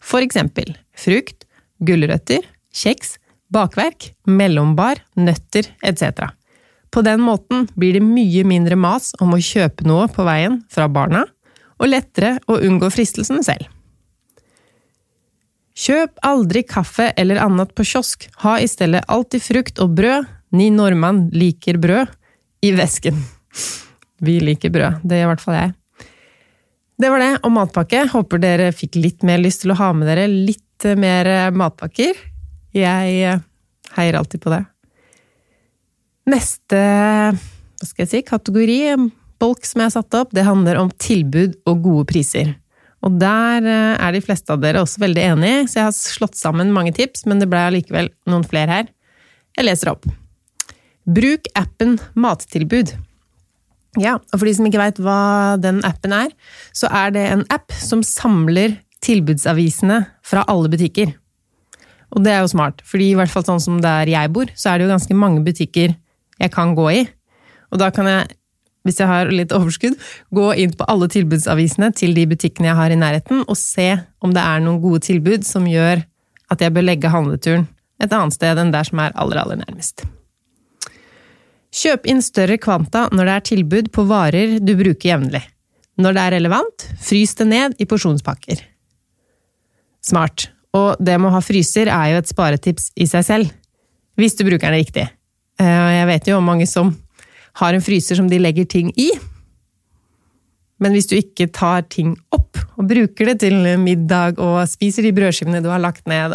For 0.00 0.24
eksempel 0.24 0.74
frukt, 0.98 1.44
gulrøtter, 1.84 2.44
kjeks, 2.74 3.16
bakverk, 3.52 4.12
mellombar, 4.26 5.00
nøtter 5.18 5.70
etc. 5.86 6.30
På 6.90 7.02
den 7.04 7.20
måten 7.24 7.66
blir 7.76 7.98
det 7.98 8.04
mye 8.04 8.44
mindre 8.48 8.78
mas 8.78 9.12
om 9.22 9.34
å 9.34 9.42
kjøpe 9.42 9.86
noe 9.88 10.08
på 10.12 10.24
veien 10.26 10.62
fra 10.72 10.88
barna, 10.88 11.26
og 11.78 11.92
lettere 11.92 12.38
å 12.50 12.58
unngå 12.64 12.88
fristelsen 12.90 13.44
selv. 13.46 13.68
Kjøp 15.78 16.18
aldri 16.26 16.64
kaffe 16.66 17.12
eller 17.14 17.38
annet 17.38 17.70
på 17.76 17.86
kiosk, 17.86 18.26
ha 18.42 18.56
i 18.58 18.66
stedet 18.66 19.04
alltid 19.06 19.44
frukt 19.44 19.82
og 19.84 19.94
brød, 20.00 20.26
ni 20.50 20.72
nordmann 20.74 21.28
liker 21.30 21.78
brød, 21.78 22.10
i 22.66 22.72
vesken. 22.74 23.20
Vi 24.24 24.38
liker 24.42 24.72
brød. 24.74 25.02
Det 25.04 25.20
gjør 25.20 25.28
i 25.28 25.32
hvert 25.32 25.44
fall 25.44 25.58
jeg. 25.58 25.74
Det 26.98 27.10
var 27.12 27.22
det 27.22 27.30
om 27.46 27.54
matpakke. 27.54 28.06
Håper 28.10 28.42
dere 28.42 28.72
fikk 28.74 28.98
litt 28.98 29.26
mer 29.26 29.38
lyst 29.38 29.62
til 29.62 29.74
å 29.74 29.78
ha 29.78 29.92
med 29.94 30.08
dere 30.10 30.26
litt 30.26 30.88
mer 30.98 31.30
matpakker. 31.54 32.18
Jeg 32.74 33.20
eh, 33.26 33.40
heier 33.96 34.18
alltid 34.18 34.42
på 34.42 34.52
det. 34.52 34.64
Neste 36.28 36.82
hva 37.78 37.86
skal 37.86 38.04
jeg 38.04 38.10
si, 38.10 38.20
kategori, 38.26 38.78
bolk 39.38 39.66
som 39.66 39.80
jeg 39.80 39.86
har 39.86 39.94
satt 39.94 40.16
opp, 40.18 40.32
det 40.34 40.46
handler 40.46 40.80
om 40.80 40.90
tilbud 40.98 41.54
og 41.70 41.84
gode 41.84 42.08
priser. 42.10 42.56
Og 43.06 43.20
der 43.20 43.62
eh, 43.62 43.94
er 43.94 44.14
de 44.14 44.22
fleste 44.24 44.50
av 44.50 44.62
dere 44.62 44.82
også 44.82 45.04
veldig 45.04 45.26
enige, 45.28 45.66
så 45.70 45.78
jeg 45.78 45.86
har 45.86 45.94
slått 45.94 46.38
sammen 46.38 46.74
mange 46.74 46.94
tips, 46.96 47.22
men 47.30 47.38
det 47.38 47.46
ble 47.50 47.62
allikevel 47.68 48.10
noen 48.30 48.46
flere 48.48 48.80
her. 48.80 48.88
Jeg 49.54 49.68
leser 49.68 49.92
opp. 49.94 50.08
Bruk 51.08 51.46
appen 51.56 51.96
Mattilbud. 52.18 52.96
Ja, 53.98 54.16
og 54.18 54.36
for 54.36 54.46
de 54.46 54.54
som 54.54 54.66
ikke 54.68 54.80
veit 54.80 55.00
hva 55.02 55.20
den 55.60 55.80
appen 55.86 56.14
er, 56.14 56.30
så 56.76 56.90
er 56.94 57.14
det 57.14 57.24
en 57.32 57.44
app 57.50 57.74
som 57.74 58.04
samler 58.06 58.76
tilbudsavisene 59.04 60.02
fra 60.26 60.44
alle 60.50 60.70
butikker. 60.70 61.14
Og 62.14 62.24
det 62.24 62.32
er 62.32 62.42
jo 62.42 62.52
smart, 62.54 62.82
fordi 62.88 63.10
i 63.12 63.16
hvert 63.18 63.32
fall 63.32 63.44
sånn 63.46 63.62
som 63.62 63.80
der 63.84 64.08
jeg 64.08 64.32
bor, 64.32 64.50
så 64.56 64.70
er 64.70 64.78
det 64.78 64.86
jo 64.86 64.94
ganske 64.94 65.16
mange 65.18 65.42
butikker 65.46 65.94
jeg 66.38 66.52
kan 66.54 66.74
gå 66.78 66.86
i. 66.94 67.00
Og 67.74 67.82
da 67.82 67.90
kan 67.94 68.08
jeg, 68.08 68.28
hvis 68.86 69.00
jeg 69.02 69.10
har 69.10 69.32
litt 69.34 69.52
overskudd, 69.52 69.98
gå 70.34 70.46
inn 70.62 70.76
på 70.78 70.86
alle 70.88 71.10
tilbudsavisene 71.12 71.90
til 71.98 72.14
de 72.16 72.24
butikkene 72.30 72.70
jeg 72.70 72.80
har 72.80 72.94
i 72.94 73.00
nærheten, 73.00 73.42
og 73.44 73.58
se 73.60 73.90
om 74.24 74.32
det 74.34 74.44
er 74.44 74.62
noen 74.64 74.80
gode 74.84 75.02
tilbud 75.08 75.44
som 75.48 75.68
gjør 75.68 76.06
at 76.48 76.64
jeg 76.64 76.72
bør 76.72 76.86
legge 76.86 77.12
handleturen 77.12 77.68
et 78.02 78.14
annet 78.14 78.36
sted 78.36 78.62
enn 78.62 78.72
der 78.72 78.86
som 78.86 79.02
er 79.02 79.16
aller, 79.18 79.42
aller 79.42 79.60
nærmest. 79.66 80.06
Kjøp 81.74 82.06
inn 82.08 82.22
større 82.24 82.56
kvanta 82.60 83.06
når 83.12 83.28
det 83.28 83.34
er 83.34 83.46
tilbud 83.52 83.90
på 83.92 84.04
varer 84.08 84.58
du 84.62 84.72
bruker 84.78 85.12
jevnlig. 85.12 85.42
Når 85.98 86.14
det 86.14 86.22
er 86.22 86.34
relevant, 86.38 86.86
frys 87.02 87.34
det 87.38 87.48
ned 87.50 87.74
i 87.82 87.86
porsjonspakker. 87.88 88.62
Smart. 90.04 90.48
Og 90.76 91.00
det 91.02 91.16
med 91.18 91.30
å 91.30 91.34
ha 91.34 91.42
fryser 91.42 91.90
er 91.90 92.12
jo 92.12 92.20
et 92.22 92.30
sparetips 92.30 92.92
i 92.96 93.08
seg 93.10 93.24
selv. 93.26 93.52
Hvis 94.18 94.36
du 94.38 94.44
bruker 94.46 94.70
den 94.70 94.78
riktig. 94.78 95.08
Eh, 95.58 95.88
jeg 95.98 96.08
vet 96.10 96.30
jo 96.30 96.38
om 96.38 96.46
mange 96.46 96.68
som 96.70 96.92
har 97.58 97.74
en 97.74 97.82
fryser 97.82 98.18
som 98.18 98.28
de 98.30 98.38
legger 98.40 98.68
ting 98.70 98.92
i. 98.96 99.10
Men 100.78 100.94
hvis 100.94 101.08
du 101.10 101.16
ikke 101.18 101.48
tar 101.54 101.86
ting 101.90 102.12
opp 102.34 102.60
og 102.78 102.86
bruker 102.86 103.32
det 103.32 103.40
til 103.42 103.56
middag 103.82 104.38
og 104.42 104.60
spiser 104.70 105.02
de 105.02 105.14
brødskivene 105.14 105.62
du 105.64 105.70
har 105.72 105.82
lagt 105.82 106.06
ned, 106.10 106.34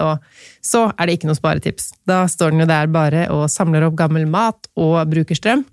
så 0.63 0.89
er 0.91 1.07
det 1.07 1.17
ikke 1.17 1.29
noe 1.29 1.39
sparetips. 1.39 1.93
Da 2.07 2.25
står 2.27 2.51
den 2.51 2.65
jo 2.65 2.69
der 2.69 2.91
bare 2.91 3.29
og 3.31 3.47
samler 3.51 3.87
opp 3.87 3.95
gammel 3.99 4.27
mat 4.27 4.67
og 4.75 4.99
bruker 5.11 5.39
strøm. 5.39 5.63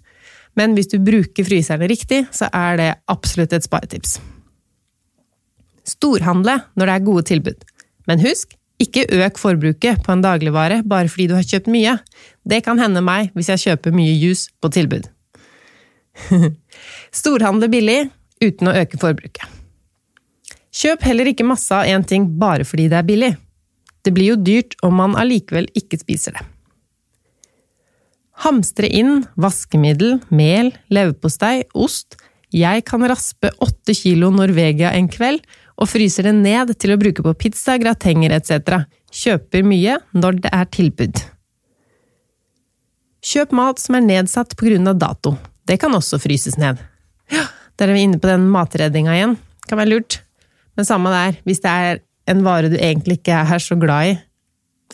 Men 0.59 0.75
hvis 0.75 0.91
du 0.93 0.99
bruker 1.03 1.47
fryserne 1.47 1.89
riktig, 1.91 2.25
så 2.35 2.51
er 2.55 2.79
det 2.79 2.91
absolutt 3.11 3.55
et 3.57 3.67
sparetips. 3.67 4.19
Storhandle 5.91 6.61
når 6.79 6.87
det 6.87 6.95
er 6.95 7.07
gode 7.07 7.27
tilbud. 7.31 7.69
Men 8.07 8.23
husk, 8.23 8.55
ikke 8.81 9.05
øk 9.21 9.39
forbruket 9.39 10.01
på 10.05 10.15
en 10.15 10.23
dagligvare 10.25 10.81
bare 10.89 11.11
fordi 11.11 11.29
du 11.31 11.35
har 11.37 11.47
kjøpt 11.47 11.69
mye. 11.73 11.99
Det 12.49 12.63
kan 12.65 12.79
hende 12.81 13.03
meg 13.05 13.35
hvis 13.37 13.51
jeg 13.53 13.65
kjøper 13.67 13.95
mye 13.95 14.15
juice 14.15 14.49
på 14.63 14.71
tilbud. 14.73 15.11
Storhandle 17.21 17.69
billig 17.73 18.01
uten 18.43 18.71
å 18.71 18.77
øke 18.83 19.01
forbruket. 19.01 19.45
Kjøp 20.71 21.03
heller 21.03 21.31
ikke 21.31 21.47
masse 21.47 21.75
av 21.75 21.89
én 21.91 22.05
ting 22.07 22.29
bare 22.39 22.65
fordi 22.67 22.89
det 22.91 22.99
er 23.01 23.07
billig. 23.09 23.35
Det 24.07 24.15
blir 24.17 24.33
jo 24.33 24.41
dyrt 24.41 24.77
om 24.87 24.97
man 24.97 25.17
allikevel 25.19 25.69
ikke 25.77 25.99
spiser 26.01 26.39
det. 26.39 26.45
Hamstre 28.41 28.89
inn 28.89 29.27
vaskemiddel, 29.37 30.21
mel, 30.33 30.71
leverpostei, 30.89 31.67
ost. 31.77 32.17
Jeg 32.55 32.87
kan 32.89 33.05
raspe 33.07 33.51
åtte 33.63 33.95
kilo 33.95 34.31
Norvegia 34.33 34.95
en 34.97 35.11
kveld, 35.13 35.45
og 35.81 35.89
fryser 35.89 36.29
det 36.29 36.33
ned 36.39 36.73
til 36.81 36.95
å 36.95 36.99
bruke 37.01 37.25
på 37.25 37.35
pizza, 37.45 37.77
gratenger 37.81 38.33
etc. 38.37 38.87
Kjøper 39.13 39.65
mye 39.67 39.99
når 40.17 40.41
det 40.47 40.55
er 40.57 40.73
tilbud. 40.73 41.21
Kjøp 43.21 43.53
mat 43.57 43.81
som 43.81 43.99
er 43.99 44.07
nedsatt 44.07 44.57
av 44.57 44.97
dato. 44.97 45.37
Det 45.69 45.77
kan 45.81 45.93
også 45.93 46.19
fryses 46.19 46.57
ned. 46.57 46.81
Ja, 47.31 47.45
der 47.81 47.91
er 47.91 47.97
vi 47.97 48.05
inne 48.05 48.21
på 48.21 48.29
den 48.29 48.47
matredninga 48.53 49.17
igjen. 49.17 49.37
Kan 49.69 49.81
være 49.81 49.95
lurt. 49.95 50.21
Men 50.77 50.89
samme 50.89 51.13
der, 51.13 51.39
hvis 51.49 51.63
det 51.65 51.71
er 51.71 52.01
en 52.31 52.43
vare 52.45 52.71
du 52.71 52.77
egentlig 52.77 53.21
ikke 53.21 53.41
er 53.43 53.63
så 53.63 53.77
glad 53.81 54.13
i, 54.13 54.19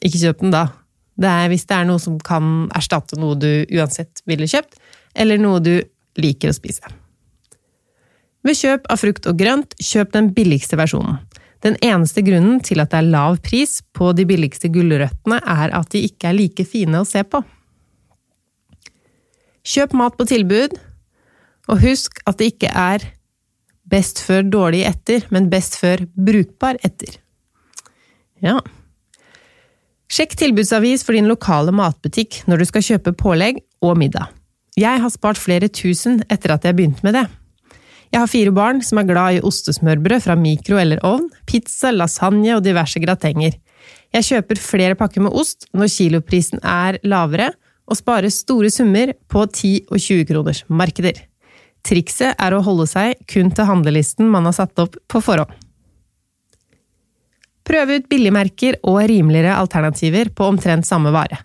ikke 0.07 0.21
kjøp 0.23 0.45
den 0.45 0.55
da. 0.55 0.69
Det 1.17 1.31
er 1.31 1.51
hvis 1.51 1.67
det 1.69 1.77
er 1.77 1.89
noe 1.89 2.01
som 2.03 2.19
kan 2.21 2.69
erstatte 2.77 3.19
noe 3.21 3.37
du 3.41 3.51
uansett 3.73 4.23
ville 4.29 4.49
kjøpt, 4.51 4.79
eller 5.17 5.41
noe 5.41 5.63
du 5.65 5.75
liker 6.21 6.53
å 6.53 6.57
spise. 6.57 6.93
Ved 8.47 8.59
kjøp 8.61 8.87
av 8.93 9.01
frukt 9.01 9.27
og 9.27 9.39
grønt, 9.41 9.75
kjøp 9.83 10.13
den 10.15 10.31
billigste 10.37 10.79
versjonen. 10.79 11.19
Den 11.65 11.79
eneste 11.83 12.23
grunnen 12.23 12.61
til 12.63 12.79
at 12.83 12.93
det 12.93 13.01
er 13.01 13.09
lav 13.11 13.41
pris 13.43 13.81
på 13.97 14.13
de 14.15 14.27
billigste 14.29 14.71
gulrøttene, 14.71 15.41
er 15.41 15.73
at 15.75 15.91
de 15.91 16.05
ikke 16.07 16.31
er 16.31 16.37
like 16.37 16.67
fine 16.69 17.01
å 17.01 17.09
se 17.09 17.25
på. 17.27 17.41
Kjøp 19.67 19.97
mat 19.99 20.15
på 20.15 20.29
tilbud, 20.31 20.77
og 21.71 21.83
husk 21.83 22.21
at 22.27 22.39
det 22.41 22.53
ikke 22.55 22.71
er 22.71 23.05
best 23.87 24.23
før 24.27 24.47
dårlig 24.51 24.83
etter, 24.89 25.27
men 25.31 25.51
best 25.51 25.79
før 25.79 26.03
brukbar 26.15 26.79
etter. 26.87 27.19
Ja. 28.43 28.59
Sjekk 30.13 30.37
tilbudsavis 30.39 31.03
for 31.07 31.17
din 31.17 31.31
lokale 31.31 31.75
matbutikk 31.75 32.43
når 32.47 32.63
du 32.63 32.69
skal 32.71 32.87
kjøpe 32.87 33.15
pålegg 33.19 33.63
og 33.83 33.97
middag. 33.99 34.31
Jeg 34.77 35.01
har 35.03 35.13
spart 35.13 35.41
flere 35.41 35.71
tusen 35.73 36.21
etter 36.31 36.53
at 36.55 36.67
jeg 36.67 36.77
begynte 36.77 37.07
med 37.07 37.17
det. 37.17 37.27
Jeg 38.13 38.23
har 38.23 38.31
fire 38.31 38.53
barn 38.55 38.83
som 38.87 39.01
er 39.01 39.09
glad 39.09 39.39
i 39.39 39.45
ostesmørbrød 39.45 40.23
fra 40.25 40.37
mikro 40.39 40.79
eller 40.79 41.01
ovn, 41.07 41.27
pizza, 41.49 41.91
lasagne 41.91 42.55
og 42.55 42.63
diverse 42.65 43.01
gratenger. 43.03 43.57
Jeg 44.15 44.27
kjøper 44.29 44.61
flere 44.63 44.99
pakker 44.99 45.25
med 45.25 45.35
ost 45.35 45.67
når 45.75 45.91
kiloprisen 45.93 46.63
er 46.63 47.01
lavere, 47.05 47.51
og 47.87 47.99
sparer 47.99 48.33
store 48.35 48.71
summer 48.73 49.13
på 49.31 49.45
10- 49.47 49.93
og 49.95 50.01
20-kroners 50.03 50.65
markeder. 50.67 51.21
Trikset 51.87 52.35
er 52.43 52.55
å 52.55 52.63
holde 52.67 52.89
seg 52.91 53.21
kun 53.31 53.53
til 53.55 53.69
handlelisten 53.69 54.31
man 54.31 54.49
har 54.49 54.57
satt 54.57 54.79
opp 54.83 54.97
på 55.07 55.23
forhånd. 55.23 55.53
Prøv 57.67 57.93
ut 57.97 58.09
billigmerker 58.11 58.79
og 58.87 59.01
rimeligere 59.11 59.57
alternativer 59.59 60.31
på 60.35 60.47
omtrent 60.47 60.87
samme 60.87 61.11
vare. 61.15 61.41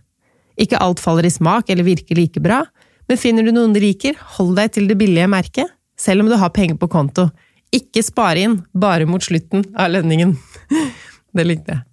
Ikke 0.62 0.78
alt 0.82 1.02
faller 1.02 1.26
i 1.26 1.34
smak 1.34 1.70
eller 1.74 1.88
virker 1.88 2.18
like 2.18 2.42
bra, 2.44 2.62
men 3.10 3.18
finner 3.18 3.46
du 3.46 3.54
noen 3.56 3.74
du 3.74 3.80
liker, 3.82 4.18
hold 4.38 4.54
deg 4.60 4.74
til 4.76 4.90
det 4.90 4.98
billige 5.00 5.30
merket, 5.30 5.72
selv 5.98 6.24
om 6.24 6.30
du 6.30 6.38
har 6.38 6.54
penger 6.54 6.78
på 6.78 6.90
konto. 6.94 7.30
Ikke 7.74 8.04
spare 8.06 8.46
inn 8.46 8.60
bare 8.74 9.08
mot 9.10 9.24
slutten 9.24 9.66
av 9.74 9.94
lønningen. 9.96 10.36
Det 11.36 11.46
likte 11.48 11.72
jeg. 11.78 11.84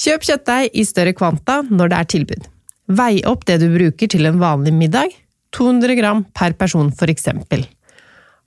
Kjøp 0.00 0.24
kjøttdeig 0.26 0.72
i 0.74 0.82
større 0.88 1.12
kvanta 1.14 1.60
når 1.68 1.92
det 1.92 1.98
er 1.98 2.08
tilbud. 2.10 2.46
Vei 2.90 3.20
opp 3.28 3.44
det 3.46 3.60
du 3.62 3.68
bruker 3.70 4.10
til 4.10 4.26
en 4.26 4.40
vanlig 4.40 4.72
middag, 4.74 5.12
200 5.56 5.96
gram 5.98 6.24
per 6.36 6.54
person 6.58 6.90
for 6.94 7.10
eksempel. 7.12 7.64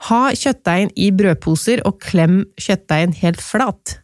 Ha 0.10 0.34
kjøttdeigen 0.36 0.92
i 1.00 1.10
brødposer 1.16 1.84
og 1.88 2.02
klem 2.04 2.44
kjøttdeigen 2.60 3.16
helt 3.22 3.44
flat. 3.44 3.98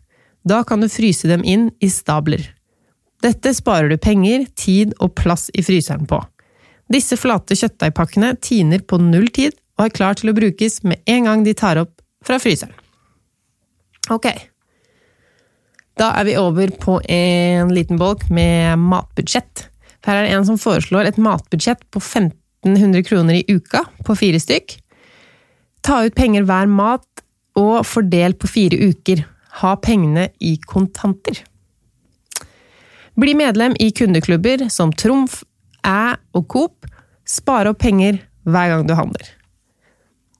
Da 0.47 0.61
kan 0.63 0.83
du 0.83 0.87
fryse 0.91 1.27
dem 1.27 1.43
inn 1.43 1.69
i 1.83 1.89
stabler. 1.91 2.45
Dette 3.19 3.51
sparer 3.55 3.91
du 3.91 3.97
penger, 3.99 4.45
tid 4.55 4.93
og 5.03 5.11
plass 5.19 5.49
i 5.51 5.63
fryseren 5.65 6.07
på. 6.07 6.21
Disse 6.89 7.19
flate 7.19 7.57
kjøttdeigpakkene 7.59 8.33
tiner 8.41 8.81
på 8.87 8.97
null 9.03 9.27
tid 9.35 9.57
og 9.77 9.87
er 9.87 9.95
klar 9.95 10.15
til 10.19 10.31
å 10.31 10.37
brukes 10.37 10.81
med 10.87 11.03
en 11.09 11.27
gang 11.27 11.43
de 11.45 11.55
tar 11.57 11.81
opp 11.81 11.99
fra 12.25 12.39
fryseren. 12.41 12.73
Ok. 14.09 14.31
Da 15.99 16.13
er 16.17 16.25
vi 16.29 16.37
over 16.39 16.71
på 16.79 16.97
en 17.11 17.73
liten 17.75 17.99
bolk 17.99 18.25
med 18.33 18.79
matbudsjett. 18.79 19.67
Her 20.07 20.21
er 20.21 20.25
det 20.25 20.35
en 20.37 20.47
som 20.47 20.59
foreslår 20.59 21.09
et 21.09 21.19
matbudsjett 21.21 21.83
på 21.91 22.01
1500 22.65 23.03
kroner 23.03 23.39
i 23.39 23.45
uka 23.47 23.83
på 24.05 24.15
fire 24.19 24.39
stykk. 24.39 24.77
Ta 25.85 26.03
ut 26.05 26.15
penger 26.15 26.43
hver 26.47 26.67
mat 26.67 27.23
og 27.59 27.85
fordel 27.87 28.35
på 28.35 28.49
fire 28.51 28.79
uker. 28.91 29.23
Ha 29.61 29.75
pengene 29.81 30.29
i 30.39 30.57
kontanter. 30.67 31.39
Bli 33.19 33.33
medlem 33.35 33.75
i 33.79 33.89
kundeklubber 33.91 34.69
som 34.71 34.93
Trumf, 34.95 35.41
Æ 35.83 36.15
og 36.35 36.47
Coop. 36.51 36.87
Spare 37.27 37.73
opp 37.73 37.81
penger 37.83 38.21
hver 38.47 38.71
gang 38.73 38.87
du 38.87 38.95
handler. 38.97 39.27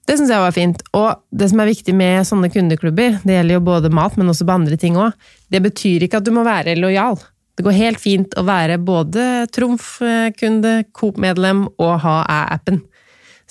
Det 0.10 0.16
syns 0.18 0.32
jeg 0.34 0.42
var 0.42 0.56
fint. 0.56 0.80
Og 0.98 1.20
det 1.30 1.52
som 1.52 1.60
er 1.62 1.70
viktig 1.70 1.94
med 1.94 2.26
sånne 2.26 2.50
kundeklubber, 2.50 3.20
det 3.22 3.36
gjelder 3.36 3.60
jo 3.60 3.66
både 3.68 3.92
mat, 3.94 4.16
men 4.18 4.32
også 4.32 4.48
på 4.48 4.56
andre 4.56 4.78
ting 4.80 4.98
òg, 4.98 5.14
det 5.54 5.62
betyr 5.62 6.06
ikke 6.06 6.22
at 6.22 6.26
du 6.26 6.32
må 6.34 6.46
være 6.48 6.78
lojal. 6.80 7.20
Det 7.60 7.65
går 7.65 7.76
helt 7.76 8.00
fint 8.00 8.36
å 8.39 8.45
være 8.48 8.78
både 8.80 9.24
Trumf-kunde, 9.52 10.69
Coop-medlem 10.95 11.65
og 11.67 11.98
ha 12.06 12.13
Æ-appen. 12.24 12.78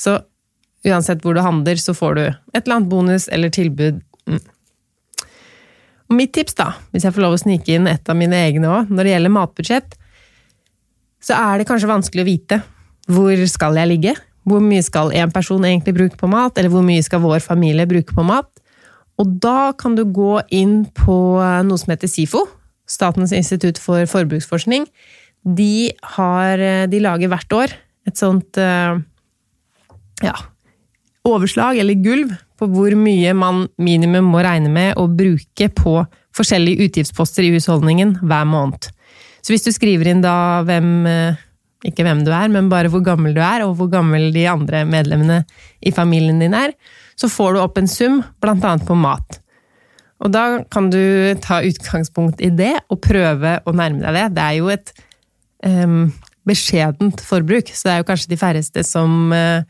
Så 0.00 0.14
uansett 0.88 1.20
hvor 1.20 1.36
du 1.36 1.42
handler, 1.44 1.76
så 1.76 1.92
får 1.92 2.16
du 2.16 2.22
et 2.24 2.62
eller 2.62 2.78
annet 2.78 2.88
bonus 2.88 3.26
eller 3.28 3.52
tilbud. 3.52 4.00
Mm. 4.24 4.40
Og 6.08 6.16
mitt 6.16 6.32
tips, 6.32 6.56
da, 6.56 6.70
hvis 6.88 7.04
jeg 7.04 7.18
får 7.18 7.26
lov 7.26 7.36
å 7.36 7.42
snike 7.44 7.76
inn 7.76 7.92
et 7.92 8.08
av 8.08 8.16
mine 8.16 8.40
egne 8.48 8.72
òg, 8.78 8.88
når 8.88 9.04
det 9.04 9.12
gjelder 9.12 9.36
matbudsjett, 9.36 10.00
så 11.28 11.36
er 11.36 11.60
det 11.60 11.68
kanskje 11.68 11.92
vanskelig 11.92 12.24
å 12.24 12.30
vite 12.32 12.62
hvor 13.12 13.46
skal 13.52 13.76
jeg 13.76 13.92
ligge? 13.92 14.18
Hvor 14.48 14.64
mye 14.64 14.88
skal 14.88 15.12
en 15.20 15.36
person 15.36 15.68
egentlig 15.68 15.98
bruke 16.00 16.16
på 16.16 16.32
mat, 16.32 16.56
eller 16.56 16.72
hvor 16.72 16.86
mye 16.86 17.04
skal 17.04 17.20
vår 17.28 17.44
familie 17.44 17.84
bruke 17.90 18.16
på 18.16 18.24
mat? 18.24 18.48
Og 19.20 19.36
da 19.44 19.74
kan 19.76 20.00
du 20.00 20.06
gå 20.08 20.38
inn 20.48 20.86
på 20.96 21.18
noe 21.68 21.76
som 21.76 21.92
heter 21.92 22.08
SIFO, 22.08 22.48
Statens 22.88 23.34
institutt 23.36 23.80
for 23.82 24.08
forbruksforskning. 24.08 24.86
De, 25.44 25.92
har, 26.16 26.60
de 26.90 27.00
lager 27.04 27.30
hvert 27.30 27.54
år 27.54 27.74
et 28.08 28.18
sånt 28.18 28.58
eh, 28.60 28.98
ja, 30.24 30.36
overslag, 31.28 31.78
eller 31.80 31.98
gulv, 32.02 32.32
på 32.58 32.66
hvor 32.72 32.94
mye 32.98 33.34
man 33.38 33.66
minimum 33.78 34.32
må 34.32 34.42
regne 34.42 34.70
med 34.72 34.96
å 34.98 35.06
bruke 35.06 35.68
på 35.78 36.00
forskjellige 36.34 36.88
utgiftsposter 36.88 37.46
i 37.46 37.52
husholdningen 37.54 38.16
hver 38.24 38.48
måned. 38.48 38.88
Så 39.44 39.54
hvis 39.54 39.66
du 39.66 39.70
skriver 39.74 40.10
inn 40.10 40.24
da 40.24 40.64
hvem 40.66 40.88
eh, 41.08 41.44
ikke 41.86 42.02
hvem 42.06 42.24
du 42.26 42.32
er, 42.34 42.48
men 42.50 42.70
bare 42.72 42.90
hvor 42.90 43.04
gammel 43.06 43.36
du 43.36 43.42
er, 43.44 43.62
og 43.66 43.76
hvor 43.78 43.90
gammel 43.92 44.32
de 44.34 44.48
andre 44.50 44.82
medlemmene 44.88 45.44
i 45.78 45.92
familien 45.94 46.40
din 46.42 46.56
er, 46.58 46.74
så 47.18 47.30
får 47.30 47.54
du 47.54 47.60
opp 47.62 47.78
en 47.78 47.90
sum, 47.90 48.22
blant 48.42 48.64
annet 48.66 48.86
på 48.86 48.96
mat. 48.98 49.38
Og 50.18 50.32
da 50.34 50.44
kan 50.72 50.88
du 50.90 51.00
ta 51.42 51.60
utgangspunkt 51.62 52.40
i 52.42 52.50
det, 52.50 52.74
og 52.90 53.02
prøve 53.04 53.58
å 53.62 53.74
nærme 53.76 54.02
deg 54.02 54.16
det. 54.16 54.24
Det 54.34 54.46
er 54.46 54.56
jo 54.58 54.72
et 54.72 54.92
um, 55.66 56.08
beskjedent 56.48 57.22
forbruk, 57.24 57.70
så 57.70 57.88
det 57.88 57.94
er 57.94 58.02
jo 58.02 58.08
kanskje 58.08 58.32
de 58.32 58.40
færreste 58.40 58.84
som 58.86 59.30
uh, 59.34 59.62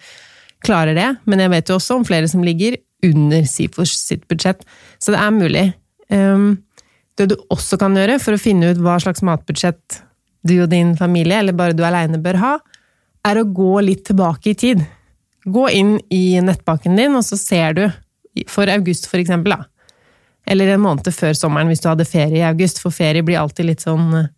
klarer 0.65 0.97
det. 0.97 1.09
Men 1.29 1.45
jeg 1.45 1.53
vet 1.53 1.73
jo 1.73 1.77
også 1.77 1.99
om 1.99 2.07
flere 2.09 2.31
som 2.31 2.45
ligger 2.47 2.79
under 3.05 3.45
SIFOs 3.47 3.93
sitt 4.09 4.25
budsjett, 4.31 4.65
så 4.99 5.15
det 5.15 5.21
er 5.23 5.37
mulig. 5.37 5.67
Um, 6.09 6.51
det 7.19 7.29
du 7.33 7.37
også 7.53 7.79
kan 7.81 7.97
gjøre 7.99 8.19
for 8.23 8.35
å 8.35 8.41
finne 8.41 8.73
ut 8.73 8.81
hva 8.83 8.97
slags 9.03 9.25
matbudsjett 9.27 10.03
du 10.47 10.61
og 10.63 10.71
din 10.73 10.95
familie, 10.97 11.43
eller 11.43 11.57
bare 11.57 11.77
du 11.77 11.85
aleine, 11.85 12.21
bør 12.23 12.39
ha, 12.41 12.53
er 13.27 13.41
å 13.41 13.49
gå 13.53 13.81
litt 13.85 14.07
tilbake 14.09 14.53
i 14.53 14.59
tid. 14.59 14.85
Gå 15.49 15.67
inn 15.75 15.97
i 16.15 16.39
nettbanken 16.45 16.97
din, 16.97 17.17
og 17.19 17.27
så 17.27 17.37
ser 17.41 17.75
du, 17.77 17.85
for 18.49 18.71
august 18.71 19.11
for 19.11 19.21
eksempel, 19.21 19.57
da. 19.59 19.67
Eller 20.49 20.73
en 20.73 20.83
måned 20.83 21.09
før 21.13 21.37
sommeren 21.37 21.69
hvis 21.69 21.83
du 21.85 21.91
hadde 21.91 22.09
ferie 22.09 22.41
i 22.41 22.49
august, 22.49 22.81
for 22.83 22.95
ferie 22.95 23.25
blir 23.25 23.41
alltid 23.41 23.69
litt 23.69 23.85
sånn 23.85 24.09
eh, 24.17 24.31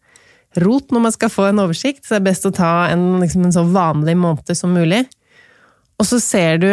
rot 0.59 0.91
når 0.91 1.05
man 1.07 1.15
skal 1.15 1.31
få 1.31 1.51
en 1.51 1.63
oversikt, 1.63 2.03
så 2.05 2.17
det 2.17 2.21
er 2.21 2.29
best 2.33 2.49
å 2.49 2.55
ta 2.55 2.73
en, 2.91 3.21
liksom 3.23 3.47
en 3.47 3.55
så 3.55 3.63
vanlig 3.71 4.17
måned 4.19 4.57
som 4.59 4.75
mulig. 4.75 5.05
Og 6.01 6.09
så 6.09 6.19
ser 6.23 6.59
du 6.63 6.71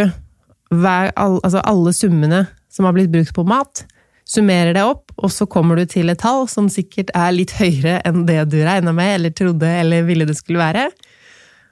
hver, 0.73 1.11
altså 1.15 1.61
alle 1.61 1.93
summene 1.95 2.47
som 2.73 2.87
har 2.87 2.95
blitt 2.95 3.13
brukt 3.13 3.35
på 3.35 3.45
mat, 3.47 3.85
summerer 4.27 4.73
det 4.75 4.83
opp, 4.83 5.13
og 5.15 5.31
så 5.31 5.47
kommer 5.49 5.79
du 5.79 5.85
til 5.89 6.11
et 6.11 6.19
tall 6.19 6.45
som 6.51 6.67
sikkert 6.71 7.13
er 7.15 7.35
litt 7.35 7.53
høyere 7.55 8.01
enn 8.07 8.25
det 8.27 8.41
du 8.51 8.57
regna 8.65 8.91
med, 8.95 9.13
eller 9.19 9.35
trodde 9.35 9.69
eller 9.81 10.07
ville 10.07 10.27
det 10.27 10.35
skulle 10.39 10.59
være. 10.59 10.89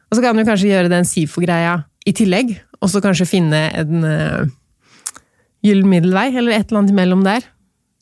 Og 0.09 0.17
så 0.17 0.23
kan 0.23 0.37
du 0.37 0.45
kanskje 0.47 0.71
gjøre 0.71 0.91
den 0.93 1.07
SIFO-greia 1.07 1.79
i 2.07 2.13
tillegg, 2.15 2.53
og 2.79 2.91
så 2.91 3.01
kanskje 3.03 3.27
finne 3.27 3.65
en 3.75 4.05
uh, 4.05 4.45
gyllen 5.65 5.89
middelvei, 5.89 6.29
eller 6.31 6.55
et 6.55 6.69
eller 6.69 6.83
annet 6.83 6.95
imellom 6.95 7.25
der. 7.25 7.43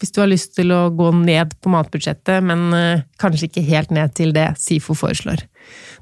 Hvis 0.03 0.11
du 0.11 0.19
har 0.19 0.27
lyst 0.27 0.51
til 0.57 0.67
å 0.75 0.89
gå 0.91 1.13
ned 1.15 1.53
på 1.63 1.71
matbudsjettet, 1.71 2.43
men 2.43 2.65
uh, 2.75 3.03
kanskje 3.21 3.47
ikke 3.47 3.61
helt 3.63 3.93
ned 3.95 4.11
til 4.17 4.33
det 4.35 4.49
SIFO 4.59 4.91
foreslår. 4.99 5.45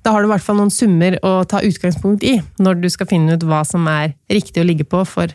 Da 0.01 0.09
har 0.15 0.23
du 0.23 0.25
i 0.25 0.31
hvert 0.31 0.41
fall 0.41 0.57
noen 0.57 0.73
summer 0.73 1.19
å 1.21 1.35
ta 1.45 1.59
utgangspunkt 1.61 2.25
i 2.25 2.39
når 2.57 2.79
du 2.81 2.87
skal 2.89 3.11
finne 3.11 3.35
ut 3.37 3.45
hva 3.45 3.59
som 3.67 3.85
er 3.91 4.15
riktig 4.25 4.63
å 4.63 4.65
ligge 4.65 4.87
på 4.89 5.03
for 5.05 5.29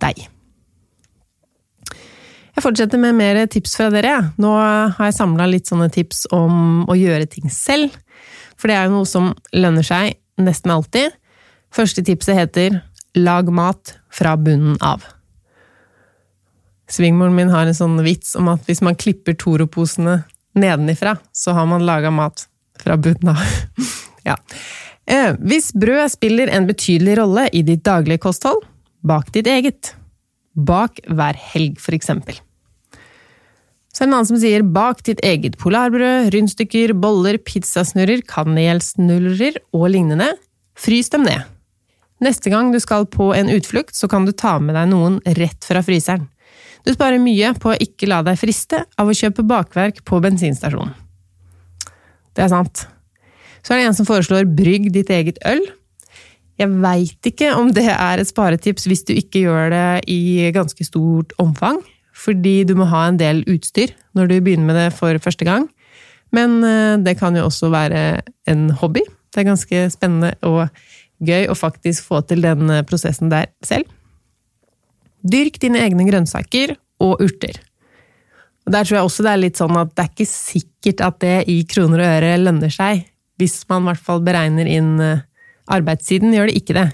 deg. 0.00 0.22
Jeg 2.56 2.64
fortsetter 2.64 3.02
med 3.02 3.18
mer 3.18 3.42
tips 3.52 3.76
fra 3.76 3.90
dere. 3.92 4.14
Nå 4.40 4.54
har 4.56 5.10
jeg 5.10 5.18
samla 5.18 5.44
litt 5.52 5.68
sånne 5.68 5.90
tips 5.92 6.24
om 6.32 6.86
å 6.88 6.96
gjøre 6.96 7.28
ting 7.28 7.52
selv. 7.52 7.92
For 8.56 8.72
det 8.72 8.78
er 8.78 8.88
jo 8.88 8.94
noe 8.94 9.10
som 9.10 9.34
lønner 9.52 9.84
seg 9.84 10.16
nesten 10.40 10.72
alltid. 10.72 11.12
Første 11.68 12.00
tipset 12.00 12.40
heter 12.40 12.80
'lag 13.12 13.52
mat 13.52 13.98
fra 14.08 14.38
bunnen 14.40 14.80
av'. 14.80 15.04
Svingmoren 16.90 17.34
min 17.34 17.50
har 17.50 17.66
en 17.66 17.76
sånn 17.76 17.98
vits 18.06 18.36
om 18.38 18.50
at 18.52 18.66
hvis 18.68 18.82
man 18.84 18.98
klipper 18.98 19.34
Toro-posene 19.38 20.20
nedenifra, 20.56 21.16
så 21.34 21.54
har 21.56 21.66
man 21.68 21.84
laga 21.86 22.12
mat 22.14 22.46
fra 22.80 22.96
bunnen 22.96 23.34
av. 23.34 23.42
ja. 24.28 24.36
Eh, 25.06 25.34
hvis 25.42 25.72
brød 25.74 26.14
spiller 26.14 26.50
en 26.52 26.68
betydelig 26.68 27.18
rolle 27.20 27.46
i 27.52 27.62
ditt 27.66 27.84
daglige 27.86 28.22
kosthold, 28.22 28.64
bak 29.06 29.32
ditt 29.34 29.50
eget. 29.50 29.94
Bak 30.56 31.02
hver 31.06 31.38
helg, 31.52 31.80
for 31.82 31.96
eksempel. 31.96 32.38
Så 33.92 34.04
er 34.04 34.08
det 34.08 34.10
en 34.10 34.16
annen 34.18 34.28
som 34.28 34.40
sier 34.40 34.64
bak 34.76 35.02
ditt 35.08 35.22
eget 35.24 35.54
polarbrød, 35.60 36.28
rundstykker, 36.34 36.92
boller, 37.00 37.38
pizzasnurrer, 37.40 38.20
kanelsnurrer 38.28 39.56
og 39.72 39.86
lignende. 39.94 40.34
Frys 40.76 41.08
dem 41.14 41.24
ned. 41.24 41.46
Neste 42.20 42.52
gang 42.52 42.72
du 42.72 42.80
skal 42.80 43.06
på 43.08 43.30
en 43.36 43.48
utflukt, 43.52 43.96
så 43.96 44.08
kan 44.08 44.26
du 44.28 44.32
ta 44.36 44.58
med 44.60 44.76
deg 44.76 44.90
noen 44.92 45.18
rett 45.38 45.64
fra 45.64 45.80
fryseren. 45.84 46.28
Du 46.86 46.92
sparer 46.94 47.18
mye 47.18 47.50
på 47.58 47.72
å 47.72 47.80
ikke 47.82 48.06
la 48.06 48.20
deg 48.26 48.38
friste 48.38 48.84
av 48.94 49.08
å 49.10 49.16
kjøpe 49.16 49.42
bakverk 49.46 50.04
på 50.06 50.20
bensinstasjonen. 50.22 50.94
Det 52.36 52.44
er 52.44 52.52
sant. 52.52 52.84
Så 53.64 53.74
er 53.74 53.80
det 53.80 53.88
en 53.88 53.96
som 53.98 54.06
foreslår 54.06 54.46
brygg 54.46 54.92
ditt 54.94 55.10
eget 55.10 55.40
øl. 55.48 55.64
Jeg 56.60 56.72
veit 56.80 57.28
ikke 57.28 57.50
om 57.58 57.72
det 57.74 57.88
er 57.90 58.20
et 58.20 58.28
sparetips 58.28 58.86
hvis 58.88 59.02
du 59.08 59.12
ikke 59.16 59.42
gjør 59.44 59.72
det 59.74 59.88
i 60.12 60.48
ganske 60.54 60.86
stort 60.86 61.34
omfang 61.42 61.82
fordi 62.16 62.62
du 62.64 62.72
må 62.78 62.86
ha 62.88 63.02
en 63.10 63.18
del 63.20 63.42
utstyr 63.50 63.90
når 64.16 64.30
du 64.30 64.36
begynner 64.40 64.70
med 64.70 64.78
det 64.78 64.86
for 64.96 65.18
første 65.20 65.44
gang. 65.44 65.66
Men 66.32 66.62
eh, 66.64 66.94
det 67.04 67.18
kan 67.20 67.36
jo 67.36 67.44
også 67.44 67.68
være 67.74 68.22
en 68.48 68.70
hobby. 68.80 69.02
Det 69.34 69.42
er 69.42 69.50
ganske 69.50 69.82
spennende 69.92 70.32
og 70.46 70.70
gøy 71.20 71.44
å 71.50 71.58
faktisk 71.58 72.08
få 72.08 72.22
til 72.24 72.40
den 72.46 72.72
eh, 72.72 72.84
prosessen 72.88 73.28
der 73.32 73.50
selv. 73.60 73.84
Dyrk 75.26 75.58
dine 75.62 75.82
egne 75.82 76.06
grønnsaker 76.08 76.76
og 77.02 77.22
urter. 77.24 77.58
Og 78.66 78.72
Der 78.74 78.84
tror 78.84 78.98
jeg 78.98 79.06
også 79.06 79.24
det 79.26 79.32
er 79.32 79.42
litt 79.42 79.60
sånn 79.60 79.78
at 79.78 79.92
det 79.94 80.04
er 80.04 80.12
ikke 80.12 80.28
sikkert 80.30 81.02
at 81.06 81.18
det 81.22 81.36
i 81.52 81.60
kroner 81.70 82.02
og 82.02 82.12
øre 82.18 82.36
lønner 82.42 82.72
seg. 82.72 83.04
Hvis 83.38 83.60
man 83.70 83.84
i 83.84 83.90
hvert 83.90 84.06
fall 84.06 84.22
beregner 84.26 84.68
inn 84.70 84.96
eh, 85.02 85.24
arbeidssiden, 85.70 86.34
gjør 86.34 86.50
det 86.50 86.60
ikke 86.60 86.76
det. 86.78 86.86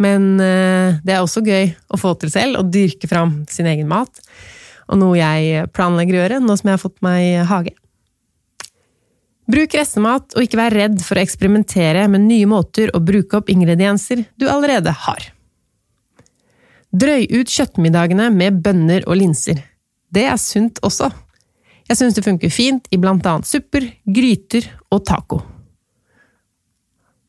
Men 0.00 0.32
eh, 0.42 1.00
det 1.04 1.14
er 1.14 1.22
også 1.22 1.44
gøy 1.46 1.70
å 1.88 2.00
få 2.00 2.14
til 2.20 2.32
selv, 2.32 2.60
å 2.60 2.66
dyrke 2.66 3.08
fram 3.08 3.42
sin 3.48 3.68
egen 3.70 3.88
mat. 3.88 4.20
Og 4.90 5.00
noe 5.00 5.16
jeg 5.16 5.70
planlegger 5.76 6.18
å 6.18 6.22
gjøre 6.24 6.42
nå 6.42 6.56
som 6.58 6.68
jeg 6.68 6.76
har 6.76 6.82
fått 6.82 7.00
meg 7.06 7.46
hage. 7.48 7.76
Bruk 9.50 9.74
restemat, 9.74 10.34
og 10.36 10.44
ikke 10.44 10.60
vær 10.60 10.74
redd 10.76 11.00
for 11.02 11.18
å 11.18 11.24
eksperimentere 11.24 12.04
med 12.10 12.26
nye 12.28 12.46
måter 12.50 12.92
å 12.94 13.00
bruke 13.02 13.40
opp 13.40 13.50
ingredienser 13.50 14.26
du 14.38 14.46
allerede 14.50 14.92
har. 15.06 15.30
Drøy 16.90 17.28
ut 17.30 17.50
kjøttmiddagene 17.50 18.32
med 18.34 18.62
bønner 18.64 19.04
og 19.06 19.20
linser. 19.20 19.60
Det 20.10 20.24
er 20.26 20.38
sunt 20.42 20.80
også. 20.82 21.10
Jeg 21.86 21.98
synes 21.98 22.16
det 22.16 22.24
funker 22.26 22.50
fint 22.50 22.88
i 22.90 22.98
blant 22.98 23.26
annet 23.26 23.46
supper, 23.46 23.86
gryter 24.06 24.66
og 24.90 25.04
taco. 25.06 25.38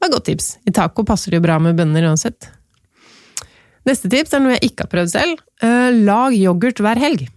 Det 0.02 0.08
var 0.08 0.16
godt 0.16 0.28
tips. 0.32 0.48
I 0.66 0.74
taco 0.74 1.06
passer 1.06 1.30
det 1.30 1.38
jo 1.42 1.46
bra 1.46 1.60
med 1.62 1.78
bønner 1.78 2.08
uansett. 2.10 2.50
Neste 3.86 4.10
tips 4.10 4.34
er 4.34 4.42
noe 4.42 4.56
jeg 4.56 4.72
ikke 4.72 4.88
har 4.88 4.92
prøvd 4.96 5.14
selv. 5.14 5.42
Eh, 5.62 5.90
lag 6.10 6.34
yoghurt 6.38 6.82
hver 6.82 7.02
helg. 7.02 7.28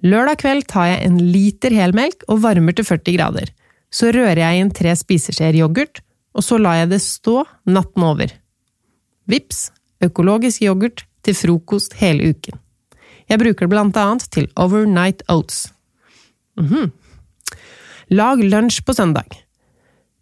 Lørdag 0.00 0.40
kveld 0.40 0.64
tar 0.68 0.88
jeg 0.88 1.04
en 1.04 1.18
liter 1.20 1.76
helmelk 1.76 2.24
og 2.32 2.40
varmer 2.44 2.76
til 2.76 2.88
40 2.88 3.16
grader. 3.18 3.52
Så 3.92 4.14
rører 4.16 4.40
jeg 4.40 4.62
inn 4.62 4.72
tre 4.72 4.94
spiseskjeer 4.96 5.60
yoghurt, 5.60 6.00
og 6.32 6.44
så 6.46 6.56
lar 6.60 6.78
jeg 6.78 6.92
det 6.94 7.02
stå 7.04 7.42
natten 7.68 8.06
over. 8.06 8.32
Vips, 9.28 9.68
økologisk 10.00 10.64
yoghurt 10.64 11.04
til 11.22 11.36
frokost 11.36 11.96
hele 12.00 12.32
uken. 12.32 12.58
Jeg 13.30 13.38
bruker 13.38 13.66
det 13.66 13.70
blant 13.70 14.00
annet 14.00 14.26
til 14.34 14.48
overnight 14.56 15.22
oats. 15.28 15.72
Mm 16.58 16.66
-hmm. 16.66 16.90
Lag 18.10 18.38
lunsj 18.42 18.82
på 18.84 18.94
søndag. 18.94 19.28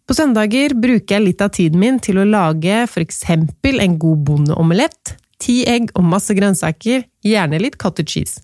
På 0.07 0.13
søndager 0.13 0.73
bruker 0.73 1.15
jeg 1.15 1.21
litt 1.21 1.41
av 1.41 1.49
tiden 1.49 1.79
min 1.79 1.99
til 1.99 2.17
å 2.17 2.25
lage 2.25 2.87
for 2.87 3.01
eksempel 3.01 3.79
en 3.79 3.99
god 3.99 4.17
bondeomelett, 4.17 5.17
ti 5.37 5.65
egg 5.65 5.91
og 5.95 6.03
masse 6.03 6.33
grønnsaker, 6.33 7.03
gjerne 7.21 7.59
litt 7.59 7.77
cottage 7.77 8.09
cheese. 8.09 8.41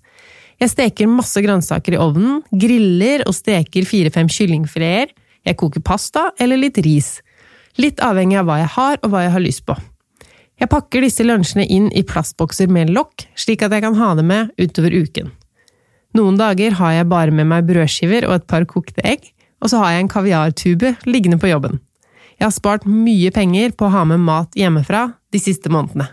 Jeg 0.59 0.69
steker 0.69 1.07
masse 1.07 1.41
grønnsaker 1.41 1.93
i 1.93 1.97
ovnen, 1.97 2.43
griller 2.51 3.25
og 3.27 3.33
steker 3.33 3.85
fire-fem 3.85 4.27
kyllingfileter, 4.27 5.13
jeg 5.45 5.57
koker 5.57 5.83
pasta 5.85 6.31
eller 6.39 6.57
litt 6.57 6.77
ris. 6.77 7.19
Litt 7.77 7.99
avhengig 8.01 8.39
av 8.39 8.47
hva 8.47 8.61
jeg 8.61 8.71
har 8.77 8.97
og 9.01 9.11
hva 9.11 9.25
jeg 9.25 9.33
har 9.35 9.43
lyst 9.43 9.65
på. 9.67 9.75
Jeg 10.55 10.71
pakker 10.71 11.03
disse 11.03 11.23
lunsjene 11.25 11.65
inn 11.67 11.89
i 11.91 12.05
plastbokser 12.07 12.69
med 12.71 12.93
lokk, 12.95 13.25
slik 13.35 13.65
at 13.65 13.73
jeg 13.75 13.83
kan 13.83 13.97
ha 13.99 14.13
det 14.15 14.23
med 14.27 14.53
utover 14.61 14.93
uken. 14.95 15.33
Noen 16.15 16.37
dager 16.39 16.77
har 16.79 16.93
jeg 16.95 17.09
bare 17.11 17.33
med 17.35 17.49
meg 17.51 17.65
brødskiver 17.67 18.27
og 18.29 18.37
et 18.37 18.47
par 18.47 18.63
kokte 18.69 19.03
egg, 19.03 19.27
og 19.59 19.71
så 19.71 19.81
har 19.81 19.95
jeg 19.95 20.05
en 20.05 20.11
kaviartube 20.11 20.93
liggende 21.09 21.39
på 21.41 21.51
jobben. 21.51 21.81
Jeg 22.39 22.47
har 22.47 22.55
spart 22.55 22.87
mye 22.87 23.31
penger 23.35 23.75
på 23.75 23.87
å 23.87 23.93
ha 23.93 24.03
med 24.07 24.23
mat 24.23 24.55
hjemmefra 24.55 25.09
de 25.31 25.41
siste 25.43 25.71
månedene. 25.71 26.07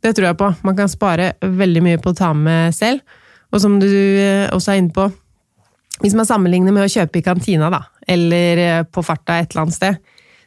Det 0.00 0.14
tror 0.16 0.30
jeg 0.30 0.38
på. 0.40 0.50
Man 0.66 0.78
kan 0.78 0.90
spare 0.90 1.34
veldig 1.42 1.82
mye 1.84 1.98
på 2.02 2.10
å 2.10 2.16
ta 2.16 2.30
med 2.34 2.74
selv. 2.74 3.02
Og 3.50 3.60
som 3.62 3.74
du 3.82 3.86
eh, 3.90 4.46
også 4.54 4.72
er 4.72 4.80
inne 4.80 4.94
på, 4.94 5.08
hvis 6.00 6.14
man 6.16 6.26
sammenligner 6.26 6.72
med 6.72 6.86
å 6.86 6.90
kjøpe 6.90 7.20
i 7.20 7.24
kantina, 7.26 7.68
da, 7.70 7.82
eller 8.08 8.62
eh, 8.62 8.82
på 8.86 9.02
farta 9.04 9.40
et 9.40 9.50
eller 9.50 9.66
annet 9.66 9.76
sted 9.76 9.98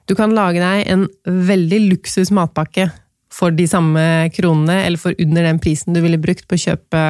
Du 0.10 0.16
kan 0.20 0.34
lage 0.36 0.60
deg 0.60 0.88
en 0.92 1.08
veldig 1.24 1.80
luksus 1.92 2.32
matpakke 2.36 2.90
for 3.34 3.54
de 3.56 3.66
samme 3.70 4.30
kronene, 4.36 4.84
eller 4.86 5.00
for 5.02 5.16
under 5.22 5.48
den 5.48 5.62
prisen 5.64 5.96
du 5.96 6.02
ville 6.04 6.22
brukt 6.22 6.46
på 6.48 6.58
å 6.58 6.64
kjøpe 6.68 7.04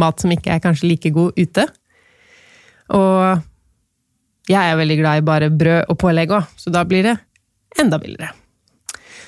mat 0.00 0.22
som 0.22 0.32
ikke 0.32 0.54
er 0.54 0.62
kanskje 0.62 0.88
like 0.92 1.12
god 1.14 1.36
ute. 1.36 1.66
Og 2.96 4.50
jeg 4.50 4.60
er 4.60 4.78
veldig 4.78 4.98
glad 5.02 5.20
i 5.20 5.26
bare 5.26 5.50
brød 5.52 5.90
og 5.90 5.98
pålegg 6.00 6.32
òg, 6.34 6.54
så 6.58 6.72
da 6.74 6.84
blir 6.86 7.06
det 7.06 7.16
enda 7.78 7.98
billigere. 8.02 8.32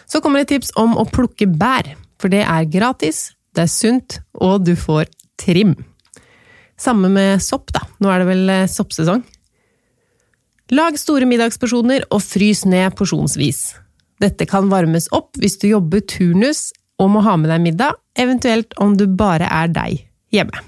Så 0.07 0.21
kommer 0.23 0.43
det 0.43 0.51
tips 0.53 0.73
om 0.81 0.97
å 0.99 1.07
plukke 1.09 1.47
bær. 1.49 1.95
For 2.21 2.31
det 2.31 2.45
er 2.47 2.69
gratis, 2.71 3.33
det 3.57 3.65
er 3.65 3.71
sunt, 3.71 4.21
og 4.39 4.63
du 4.67 4.77
får 4.79 5.09
trim. 5.41 5.75
Samme 6.79 7.11
med 7.11 7.43
sopp, 7.43 7.73
da. 7.75 7.83
Nå 8.03 8.11
er 8.13 8.23
det 8.23 8.29
vel 8.29 8.53
eh, 8.53 8.69
soppsesong. 8.71 9.23
Lag 10.73 10.97
store 10.97 11.27
middagsporsjoner 11.29 12.07
og 12.15 12.23
frys 12.25 12.63
ned 12.65 12.95
porsjonsvis. 12.97 13.75
Dette 14.23 14.47
kan 14.49 14.71
varmes 14.71 15.11
opp 15.13 15.37
hvis 15.41 15.59
du 15.61 15.67
jobber 15.69 16.01
turnus 16.09 16.71
og 17.03 17.11
må 17.13 17.21
ha 17.27 17.35
med 17.37 17.51
deg 17.53 17.61
middag, 17.61 17.99
eventuelt 18.17 18.73
om 18.81 18.95
du 18.97 19.05
bare 19.05 19.51
er 19.53 19.69
deg 19.69 19.99
hjemme. 20.33 20.63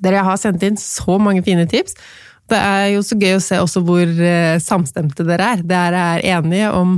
Dere 0.00 0.22
har 0.24 0.38
sendt 0.40 0.64
inn 0.64 0.78
så 0.80 1.18
mange 1.20 1.42
fine 1.44 1.66
tips. 1.68 1.98
Det 2.48 2.56
er 2.56 2.86
jo 2.94 3.02
så 3.04 3.18
gøy 3.20 3.36
å 3.36 3.44
se 3.44 3.60
også 3.60 3.82
hvor 3.84 4.08
eh, 4.08 4.56
samstemte 4.62 5.26
dere 5.28 5.52
er. 5.56 5.66
Dere 5.74 6.06
er 6.14 6.26
enige 6.38 6.72
om 6.72 6.96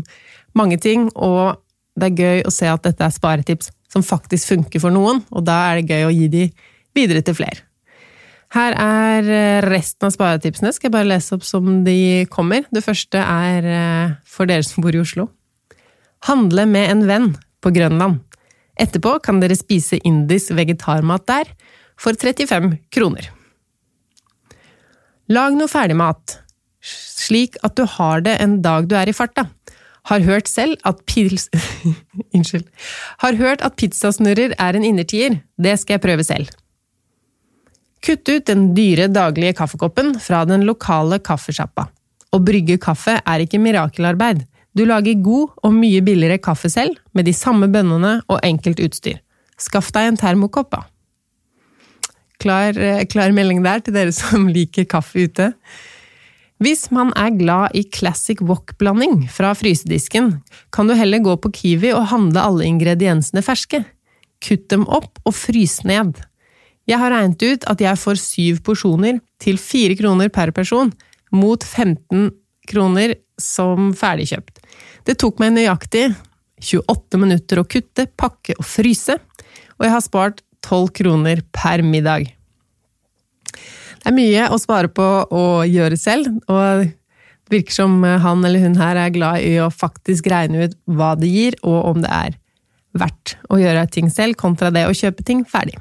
mange 0.54 0.78
ting, 0.78 1.08
og 1.16 1.58
det 1.98 2.12
er 2.12 2.22
gøy 2.22 2.46
å 2.46 2.54
se 2.54 2.70
at 2.70 2.86
dette 2.86 3.02
er 3.02 3.18
sparetips 3.18 3.72
som 3.90 4.06
faktisk 4.06 4.54
funker 4.54 4.84
for 4.84 4.94
noen, 4.94 5.24
og 5.34 5.42
da 5.48 5.58
er 5.72 5.80
det 5.80 5.90
gøy 5.90 6.06
å 6.06 6.14
gi 6.14 6.30
de 6.32 6.46
videre 6.94 7.26
til 7.26 7.40
flere. 7.42 7.66
Her 8.52 8.74
er 8.76 9.28
eh, 9.32 9.64
resten 9.64 10.08
av 10.08 10.12
sparetipsene. 10.12 10.72
Skal 10.74 10.90
jeg 10.90 10.96
bare 10.96 11.08
lese 11.08 11.36
opp 11.36 11.44
som 11.46 11.82
de 11.86 12.26
kommer. 12.32 12.66
Det 12.72 12.84
første 12.84 13.20
er 13.20 13.68
eh, 13.68 14.16
for 14.28 14.50
dere 14.50 14.66
som 14.66 14.84
bor 14.84 14.92
i 14.92 15.00
Oslo. 15.00 15.30
Handle 16.28 16.66
med 16.68 16.90
en 16.90 17.06
venn 17.08 17.30
på 17.64 17.72
Grønland. 17.72 18.20
Etterpå 18.80 19.16
kan 19.24 19.40
dere 19.40 19.56
spise 19.56 19.98
indisk 20.04 20.52
vegetarmat 20.56 21.24
der 21.28 21.48
for 22.00 22.16
35 22.16 22.76
kroner. 22.92 23.30
Lag 25.32 25.56
noe 25.56 25.70
ferdigmat, 25.70 26.38
slik 26.84 27.56
at 27.64 27.76
du 27.78 27.86
har 27.88 28.24
det 28.26 28.36
en 28.42 28.58
dag 28.64 28.88
du 28.90 28.96
er 28.98 29.08
i 29.08 29.16
farta. 29.16 29.46
Har 30.10 30.24
hørt 30.26 30.50
selv 30.50 30.76
at 30.88 31.04
pils... 31.06 31.46
Unnskyld. 32.36 32.66
Har 33.22 33.38
hørt 33.38 33.62
at 33.62 33.78
pizzasnurrer 33.78 34.56
er 34.58 34.76
en 34.76 34.84
innertier. 34.84 35.38
Det 35.56 35.78
skal 35.80 35.96
jeg 35.96 36.04
prøve 36.04 36.26
selv. 36.26 36.50
Kutt 38.02 38.26
ut 38.28 38.46
den 38.48 38.72
dyre 38.74 39.06
daglige 39.06 39.54
kaffekoppen 39.60 40.16
fra 40.20 40.42
den 40.48 40.64
lokale 40.66 41.20
kaffesjappa. 41.22 41.86
Å 42.32 42.40
brygge 42.42 42.78
kaffe 42.82 43.18
er 43.20 43.44
ikke 43.44 43.60
mirakelarbeid. 43.62 44.42
Du 44.74 44.82
lager 44.88 45.20
god 45.22 45.52
og 45.62 45.74
mye 45.76 46.00
billigere 46.02 46.40
kaffe 46.42 46.70
selv, 46.72 46.96
med 47.12 47.28
de 47.28 47.34
samme 47.36 47.68
bønnene 47.70 48.16
og 48.26 48.40
enkelt 48.42 48.80
utstyr. 48.82 49.20
Skaff 49.60 49.92
deg 49.94 50.08
en 50.08 50.18
termokopp, 50.18 50.72
da. 50.72 50.82
Klar, 52.42 52.74
eh, 52.74 53.04
klar 53.06 53.30
melding 53.36 53.62
der 53.62 53.84
til 53.84 53.94
dere 53.94 54.14
som 54.16 54.48
liker 54.56 54.88
kaffe 54.88 55.28
ute. 55.28 55.52
Hvis 56.62 56.88
man 56.94 57.10
er 57.18 57.34
glad 57.34 57.74
i 57.74 57.84
classic 57.84 58.40
wok-blanding 58.42 59.28
fra 59.30 59.52
frysedisken, 59.58 60.40
kan 60.70 60.90
du 60.90 60.94
heller 60.94 61.22
gå 61.22 61.36
på 61.42 61.50
Kiwi 61.54 61.90
og 61.92 62.08
handle 62.10 62.42
alle 62.42 62.66
ingrediensene 62.66 63.42
ferske. 63.42 63.82
Kutt 64.42 64.68
dem 64.70 64.86
opp 64.86 65.18
og 65.26 65.34
frys 65.34 65.80
ned. 65.86 66.18
Jeg 66.90 66.98
har 66.98 67.12
regnet 67.14 67.42
ut 67.42 67.66
at 67.70 67.82
jeg 67.82 68.00
får 68.00 68.18
syv 68.18 68.60
porsjoner 68.66 69.20
til 69.42 69.58
fire 69.60 69.94
kroner 69.98 70.30
per 70.34 70.50
person, 70.54 70.90
mot 71.32 71.62
15 71.64 72.30
kroner 72.68 73.14
som 73.40 73.92
ferdigkjøpt. 73.96 74.60
Det 75.06 75.16
tok 75.18 75.40
meg 75.42 75.54
nøyaktig 75.56 76.10
28 76.62 77.20
minutter 77.22 77.60
å 77.62 77.66
kutte, 77.66 78.06
pakke 78.06 78.56
og 78.58 78.66
fryse, 78.66 79.16
og 79.78 79.86
jeg 79.86 79.94
har 79.94 80.04
spart 80.04 80.42
12 80.62 80.90
kroner 80.98 81.42
per 81.54 81.82
middag. 81.86 82.28
Det 83.52 84.10
er 84.10 84.16
mye 84.16 84.48
å 84.50 84.58
spare 84.58 84.90
på 84.90 85.06
å 85.30 85.44
gjøre 85.66 85.98
selv, 85.98 86.28
og 86.50 86.84
det 86.86 87.58
virker 87.58 87.76
som 87.76 88.02
han 88.02 88.42
eller 88.46 88.62
hun 88.64 88.78
her 88.80 88.98
er 88.98 89.14
glad 89.14 89.46
i 89.46 89.56
å 89.62 89.70
faktisk 89.70 90.30
regne 90.32 90.66
ut 90.66 90.76
hva 90.90 91.12
det 91.18 91.30
gir, 91.30 91.58
og 91.62 91.92
om 91.92 92.02
det 92.02 92.10
er 92.10 92.38
verdt 92.98 93.36
å 93.50 93.58
gjøre 93.60 93.86
ting 93.92 94.10
selv, 94.12 94.38
kontra 94.40 94.70
det 94.74 94.84
å 94.88 94.94
kjøpe 94.96 95.24
ting 95.26 95.46
ferdig. 95.48 95.78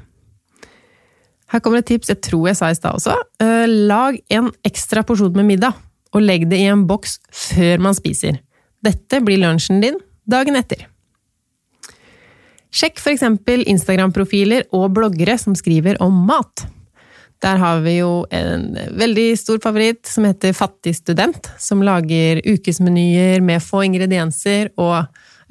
Her 1.52 1.60
kommer 1.60 1.82
et 1.82 1.88
tips 1.90 2.08
jeg 2.12 2.22
tror 2.24 2.48
jeg 2.48 2.58
sa 2.58 2.70
i 2.72 2.78
stad 2.78 2.96
også. 2.96 3.16
Eh, 3.44 3.66
lag 3.90 4.16
en 4.32 4.48
ekstra 4.64 5.04
porsjon 5.04 5.34
med 5.36 5.50
middag, 5.50 5.76
og 6.12 6.24
legg 6.24 6.48
det 6.48 6.60
i 6.62 6.70
en 6.72 6.86
boks 6.88 7.18
før 7.28 7.82
man 7.88 7.96
spiser. 7.96 8.40
Dette 8.82 9.20
blir 9.24 9.40
lunsjen 9.42 9.82
din 9.84 10.00
dagen 10.28 10.56
etter. 10.58 10.86
Sjekk 12.72 13.02
eksempel 13.12 13.66
Instagram-profiler 13.68 14.70
og 14.72 14.94
bloggere 14.96 15.36
som 15.40 15.56
skriver 15.58 15.98
om 16.00 16.24
mat. 16.28 16.64
Der 17.42 17.58
har 17.60 17.82
vi 17.84 17.98
jo 17.98 18.22
en 18.32 18.70
veldig 18.96 19.26
stor 19.36 19.58
favoritt 19.60 20.06
som 20.08 20.24
heter 20.24 20.54
Fattig 20.56 20.94
student, 20.96 21.50
som 21.60 21.82
lager 21.84 22.40
ukesmenyer 22.46 23.42
med 23.44 23.64
få 23.64 23.82
ingredienser 23.88 24.70
og 24.80 25.02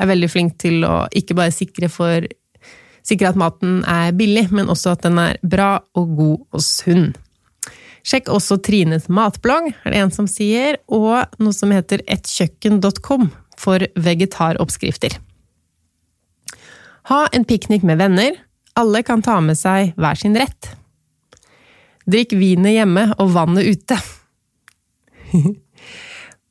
er 0.02 0.10
veldig 0.10 0.30
flink 0.32 0.56
til 0.62 0.86
å 0.88 1.04
ikke 1.14 1.38
bare 1.38 1.54
sikre, 1.54 1.92
for, 1.92 2.26
sikre 3.08 3.32
at 3.32 3.40
maten 3.40 3.82
er 3.90 4.14
billig, 4.18 4.48
men 4.54 4.70
også 4.72 4.96
at 4.96 5.06
den 5.06 5.20
er 5.22 5.40
bra 5.42 5.74
og 5.98 6.16
god 6.18 6.40
og 6.52 6.64
sunn. 6.66 7.12
Sjekk 8.08 8.32
også 8.34 8.58
Trines 8.66 9.08
matblogg, 9.14 9.72
er 9.86 9.94
det 9.94 10.00
en 10.02 10.14
som 10.14 10.28
sier, 10.30 10.80
og 10.90 11.28
noe 11.42 11.54
som 11.54 11.74
heter 11.74 12.02
ettkjøkken.com 12.10 13.30
for 13.62 13.86
vegetaroppskrifter. 13.94 15.20
Ha 17.10 17.26
en 17.34 17.46
piknik 17.46 17.86
med 17.86 18.02
venner. 18.02 18.38
Alle 18.78 19.04
kan 19.06 19.22
ta 19.26 19.40
med 19.44 19.58
seg 19.60 19.94
hver 20.00 20.18
sin 20.18 20.38
rett. 20.38 20.72
Drikk 22.10 22.34
vinet 22.38 22.78
hjemme 22.80 23.10
og 23.22 23.34
vannet 23.36 23.68
ute. 23.70 23.98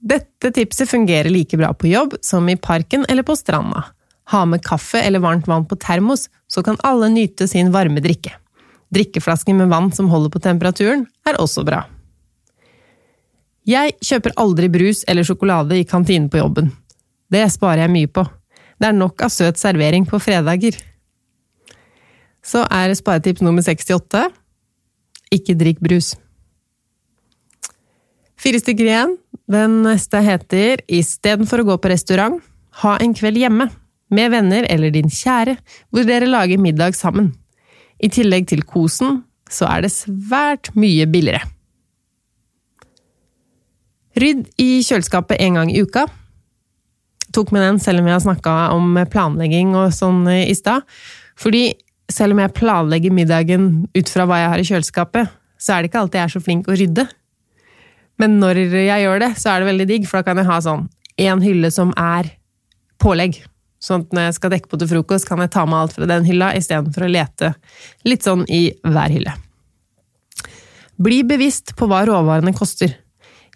Dette 0.01 0.51
tipset 0.57 0.89
fungerer 0.89 1.31
like 1.33 1.59
bra 1.61 1.73
på 1.75 1.91
jobb 1.91 2.17
som 2.25 2.49
i 2.49 2.57
parken 2.57 3.05
eller 3.09 3.27
på 3.27 3.37
stranda. 3.37 3.85
Ha 4.31 4.45
med 4.47 4.63
kaffe 4.65 5.01
eller 5.03 5.23
varmt 5.23 5.49
vann 5.51 5.67
på 5.67 5.79
termos, 5.81 6.29
så 6.47 6.63
kan 6.63 6.79
alle 6.87 7.09
nyte 7.13 7.49
sin 7.51 7.73
varme 7.75 8.03
drikke. 8.03 8.33
Drikkeflasker 8.95 9.55
med 9.55 9.71
vann 9.71 9.93
som 9.95 10.11
holder 10.11 10.33
på 10.35 10.43
temperaturen, 10.43 11.07
er 11.27 11.39
også 11.39 11.65
bra. 11.67 11.85
Jeg 13.69 13.95
kjøper 14.03 14.35
aldri 14.41 14.71
brus 14.73 15.05
eller 15.11 15.27
sjokolade 15.27 15.77
i 15.79 15.87
kantinen 15.87 16.31
på 16.31 16.41
jobben. 16.41 16.71
Det 17.31 17.45
sparer 17.53 17.85
jeg 17.85 17.95
mye 17.95 18.11
på. 18.11 18.25
Det 18.81 18.89
er 18.89 18.97
nok 18.97 19.23
av 19.23 19.31
søt 19.31 19.61
servering 19.61 20.07
på 20.09 20.19
fredager. 20.23 20.79
Så 22.43 22.65
er 22.73 22.95
sparetips 22.97 23.45
nummer 23.45 23.63
68 23.63 24.31
ikke 25.31 25.55
drikk 25.55 25.83
brus. 25.85 26.15
Fire 28.41 28.61
stykker 28.63 28.89
igjen. 28.89 29.17
Den 29.51 29.81
neste 29.85 30.23
heter 30.25 30.83
Istedenfor 30.91 31.63
å 31.63 31.69
gå 31.73 31.77
på 31.83 31.91
restaurant, 31.93 32.41
ha 32.83 32.97
en 33.03 33.15
kveld 33.15 33.39
hjemme. 33.39 33.69
Med 34.11 34.33
venner 34.33 34.67
eller 34.71 34.93
din 34.95 35.11
kjære, 35.11 35.57
hvor 35.91 36.07
dere 36.07 36.29
lager 36.31 36.59
middag 36.59 36.97
sammen. 36.99 37.33
I 38.01 38.11
tillegg 38.11 38.49
til 38.51 38.65
kosen, 38.67 39.23
så 39.51 39.69
er 39.71 39.85
det 39.85 39.93
svært 39.95 40.73
mye 40.79 41.07
billigere. 41.11 41.45
Rydd 44.21 44.49
i 44.59 44.81
kjøleskapet 44.83 45.39
en 45.41 45.61
gang 45.61 45.71
i 45.71 45.83
uka. 45.85 46.07
Tok 47.31 47.53
med 47.55 47.63
den 47.63 47.79
selv 47.83 48.03
om 48.03 48.09
jeg 48.09 48.17
har 48.17 48.25
snakka 48.25 48.55
om 48.75 48.99
planlegging 49.11 49.77
og 49.79 49.95
sånn 49.95 50.25
i 50.33 50.55
stad. 50.59 50.83
Fordi 51.39 51.71
selv 52.11 52.35
om 52.35 52.43
jeg 52.43 52.57
planlegger 52.57 53.15
middagen 53.15 53.69
ut 53.95 54.11
fra 54.11 54.27
hva 54.27 54.41
jeg 54.41 54.51
har 54.53 54.63
i 54.63 54.67
kjøleskapet, 54.67 55.31
så 55.61 55.77
er 55.77 55.83
det 55.83 55.91
ikke 55.91 56.03
alltid 56.03 56.19
jeg 56.19 56.27
er 56.27 56.35
så 56.35 56.43
flink 56.43 56.69
å 56.69 56.77
rydde. 56.77 57.07
Men 58.21 58.37
når 58.43 58.65
jeg 58.75 59.05
gjør 59.05 59.23
det, 59.23 59.31
så 59.41 59.53
er 59.53 59.63
det 59.63 59.71
veldig 59.71 59.87
digg, 59.89 60.09
for 60.09 60.21
da 60.21 60.27
kan 60.27 60.41
jeg 60.41 60.51
ha 60.51 60.59
sånn 60.65 60.89
én 61.21 61.45
hylle 61.45 61.71
som 61.73 61.95
er 61.97 62.35
pålegg. 63.01 63.39
Sånn 63.81 64.05
at 64.05 64.13
når 64.13 64.27
jeg 64.29 64.37
skal 64.37 64.53
dekke 64.53 64.69
på 64.69 64.79
til 64.81 64.91
frokost, 64.91 65.27
kan 65.29 65.41
jeg 65.41 65.53
ta 65.55 65.65
med 65.69 65.79
alt 65.79 65.95
fra 65.97 66.09
den 66.09 66.27
hylla 66.29 66.53
istedenfor 66.57 67.07
å 67.07 67.13
lete 67.13 67.55
litt 68.05 68.27
sånn 68.27 68.45
i 68.53 68.67
hver 68.85 69.15
hylle. 69.15 69.33
Bli 71.01 71.23
bevisst 71.25 71.73
på 71.81 71.89
hva 71.89 72.03
råvarene 72.09 72.53
koster. 72.57 72.93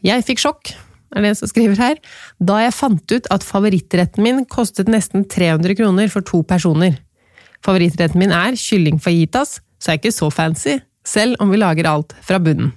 Jeg 0.04 0.24
fikk 0.24 0.40
sjokk, 0.40 0.72
er 1.14 1.26
det 1.26 1.34
som 1.38 1.50
skriver 1.50 1.76
her, 1.78 2.00
da 2.40 2.62
jeg 2.62 2.76
fant 2.76 3.12
ut 3.12 3.28
at 3.32 3.44
favorittretten 3.44 4.24
min 4.24 4.42
kostet 4.48 4.88
nesten 4.90 5.26
300 5.28 5.76
kroner 5.78 6.08
for 6.12 6.24
to 6.24 6.40
personer. 6.48 6.96
Favorittretten 7.64 8.20
min 8.20 8.32
er 8.34 8.56
kylling 8.60 8.96
fajitas, 9.00 9.58
så 9.76 9.92
er 9.92 10.00
ikke 10.00 10.14
så 10.16 10.30
fancy, 10.32 10.78
selv 11.04 11.37
om 11.44 11.52
vi 11.52 11.60
lager 11.60 11.88
alt 11.90 12.16
fra 12.24 12.40
bunnen. 12.40 12.72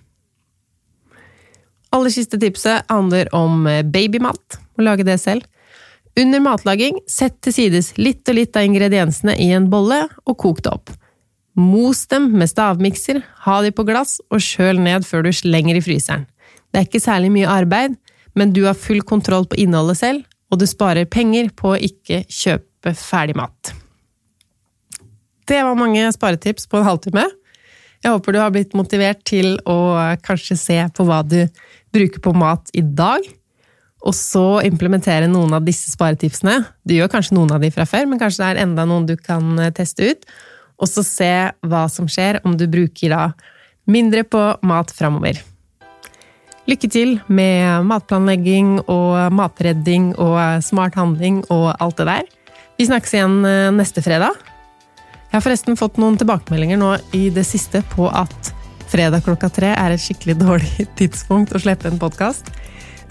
Aller 1.96 2.12
siste 2.12 2.36
tipset 2.40 2.84
handler 2.92 3.30
om 3.36 3.64
babymat. 3.88 4.60
Å 4.78 4.84
lage 4.84 5.06
det 5.08 5.16
selv. 5.24 5.48
Under 6.18 6.42
matlaging, 6.42 6.98
sett 7.06 7.36
til 7.46 7.54
sides 7.54 7.92
litt 8.00 8.26
og 8.30 8.40
litt 8.40 8.58
av 8.58 8.66
ingrediensene 8.66 9.36
i 9.38 9.52
en 9.54 9.68
bolle, 9.70 10.08
og 10.26 10.38
kok 10.42 10.64
det 10.66 10.72
opp. 10.74 10.94
Mos 11.58 12.06
dem 12.10 12.32
med 12.38 12.50
stavmikser, 12.50 13.22
ha 13.46 13.60
de 13.66 13.70
på 13.74 13.86
glass, 13.86 14.18
og 14.34 14.42
kjøl 14.42 14.82
ned 14.82 15.06
før 15.06 15.28
du 15.28 15.32
slenger 15.34 15.78
i 15.78 15.84
fryseren. 15.86 16.26
Det 16.74 16.82
er 16.82 16.88
ikke 16.90 17.04
særlig 17.04 17.30
mye 17.34 17.50
arbeid, 17.50 17.98
men 18.38 18.54
du 18.54 18.64
har 18.66 18.78
full 18.78 19.04
kontroll 19.06 19.46
på 19.50 19.60
innholdet 19.62 20.02
selv, 20.02 20.26
og 20.50 20.62
du 20.62 20.66
sparer 20.70 21.10
penger 21.10 21.52
på 21.58 21.74
å 21.76 21.82
ikke 21.90 22.24
kjøpe 22.30 22.94
ferdig 22.98 23.38
mat. 23.38 23.74
Det 25.48 25.62
var 25.64 25.80
mange 25.80 26.10
sparetips 26.14 26.66
på 26.70 26.80
en 26.80 26.88
halvtime. 26.88 27.26
Jeg 28.04 28.14
håper 28.14 28.34
du 28.34 28.42
har 28.42 28.54
blitt 28.54 28.74
motivert 28.78 29.22
til 29.26 29.56
å 29.70 29.78
kanskje 30.26 30.58
se 30.60 30.78
på 30.98 31.06
hva 31.08 31.22
du 31.26 31.44
bruker 31.94 32.22
på 32.24 32.34
mat 32.38 32.70
i 32.78 32.84
dag, 32.86 33.22
og 34.08 34.16
så 34.16 34.62
implementere 34.64 35.28
noen 35.28 35.58
av 35.58 35.66
disse 35.68 35.92
sparetipsene. 35.92 36.62
Du 36.88 36.96
gjør 36.96 37.12
kanskje 37.12 37.36
noen 37.36 37.52
av 37.56 37.64
de 37.64 37.72
fra 37.76 37.84
før, 37.88 38.08
men 38.08 38.22
kanskje 38.22 38.44
det 38.44 38.50
er 38.54 38.64
enda 38.64 38.88
noen 38.88 39.08
du 39.10 39.18
kan 39.20 39.58
eh, 39.60 39.74
teste 39.76 40.14
ut. 40.14 40.26
Og 40.78 40.88
så 40.88 41.04
se 41.04 41.32
hva 41.68 41.84
som 41.92 42.08
skjer 42.08 42.40
om 42.48 42.56
du 42.56 42.68
bruker 42.72 43.12
da 43.12 43.22
mindre 43.90 44.24
på 44.28 44.42
mat 44.68 44.94
framover. 44.96 45.42
Lykke 46.68 46.90
til 46.92 47.14
med 47.32 47.88
matplanlegging 47.88 48.78
og 48.92 49.32
matredding 49.36 50.12
og 50.20 50.64
smart 50.64 50.98
handling 51.00 51.42
og 51.54 51.72
alt 51.80 52.00
det 52.00 52.08
der. 52.10 52.30
Vi 52.80 52.88
snakkes 52.88 53.16
igjen 53.18 53.40
eh, 53.48 53.72
neste 53.76 54.04
fredag. 54.06 54.38
Jeg 55.28 55.36
har 55.36 55.44
forresten 55.44 55.76
fått 55.80 56.00
noen 56.00 56.16
tilbakemeldinger 56.20 56.80
nå 56.80 56.94
i 57.18 57.28
det 57.36 57.44
siste 57.48 57.84
på 57.92 58.08
at 58.08 58.54
fredag 58.88 59.26
klokka 59.26 59.50
tre 59.52 59.74
er 59.76 59.96
et 59.96 60.04
skikkelig 60.04 60.38
dårlig 60.46 60.88
tidspunkt 60.96 61.52
å 61.52 61.60
slippe 61.60 61.92
en 61.92 62.00
podkast. 62.00 62.54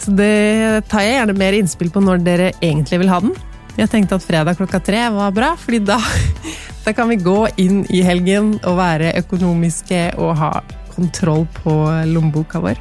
Så 0.02 0.12
det 0.16 0.86
tar 0.90 1.04
jeg 1.04 1.18
gjerne 1.18 1.36
mer 1.38 1.56
innspill 1.56 1.90
på 1.92 2.02
når 2.04 2.24
dere 2.24 2.50
egentlig 2.60 3.00
vil 3.02 3.12
ha 3.12 3.20
den. 3.24 3.34
Jeg 3.76 3.90
tenkte 3.92 4.16
at 4.16 4.24
fredag 4.24 4.56
klokka 4.58 4.80
tre 4.84 5.02
var 5.12 5.34
bra, 5.36 5.52
fordi 5.60 5.82
da, 5.84 5.98
da 6.84 6.94
kan 6.96 7.10
vi 7.12 7.20
gå 7.20 7.38
inn 7.60 7.82
i 7.92 8.02
helgen 8.06 8.54
og 8.62 8.78
være 8.80 9.14
økonomiske 9.20 10.02
og 10.16 10.36
ha 10.40 10.52
kontroll 10.94 11.44
på 11.58 11.74
lommeboka 12.08 12.62
vår. 12.64 12.80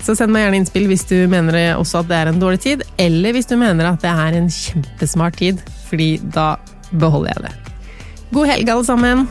Så 0.00 0.16
send 0.16 0.32
meg 0.32 0.46
gjerne 0.46 0.60
innspill 0.62 0.88
hvis 0.88 1.06
du 1.08 1.16
mener 1.30 1.76
også 1.76 2.00
at 2.00 2.08
det 2.10 2.18
er 2.18 2.30
en 2.30 2.40
dårlig 2.40 2.60
tid, 2.64 2.84
eller 3.00 3.36
hvis 3.36 3.48
du 3.48 3.56
mener 3.60 3.92
at 3.92 4.00
det 4.04 4.12
er 4.12 4.36
en 4.38 4.48
kjempesmart 4.52 5.36
tid, 5.40 5.60
fordi 5.88 6.14
da 6.24 6.54
beholder 6.90 7.34
jeg 7.34 7.48
det. 7.48 7.54
God 8.30 8.48
helg, 8.48 8.72
alle 8.72 8.86
sammen! 8.88 9.26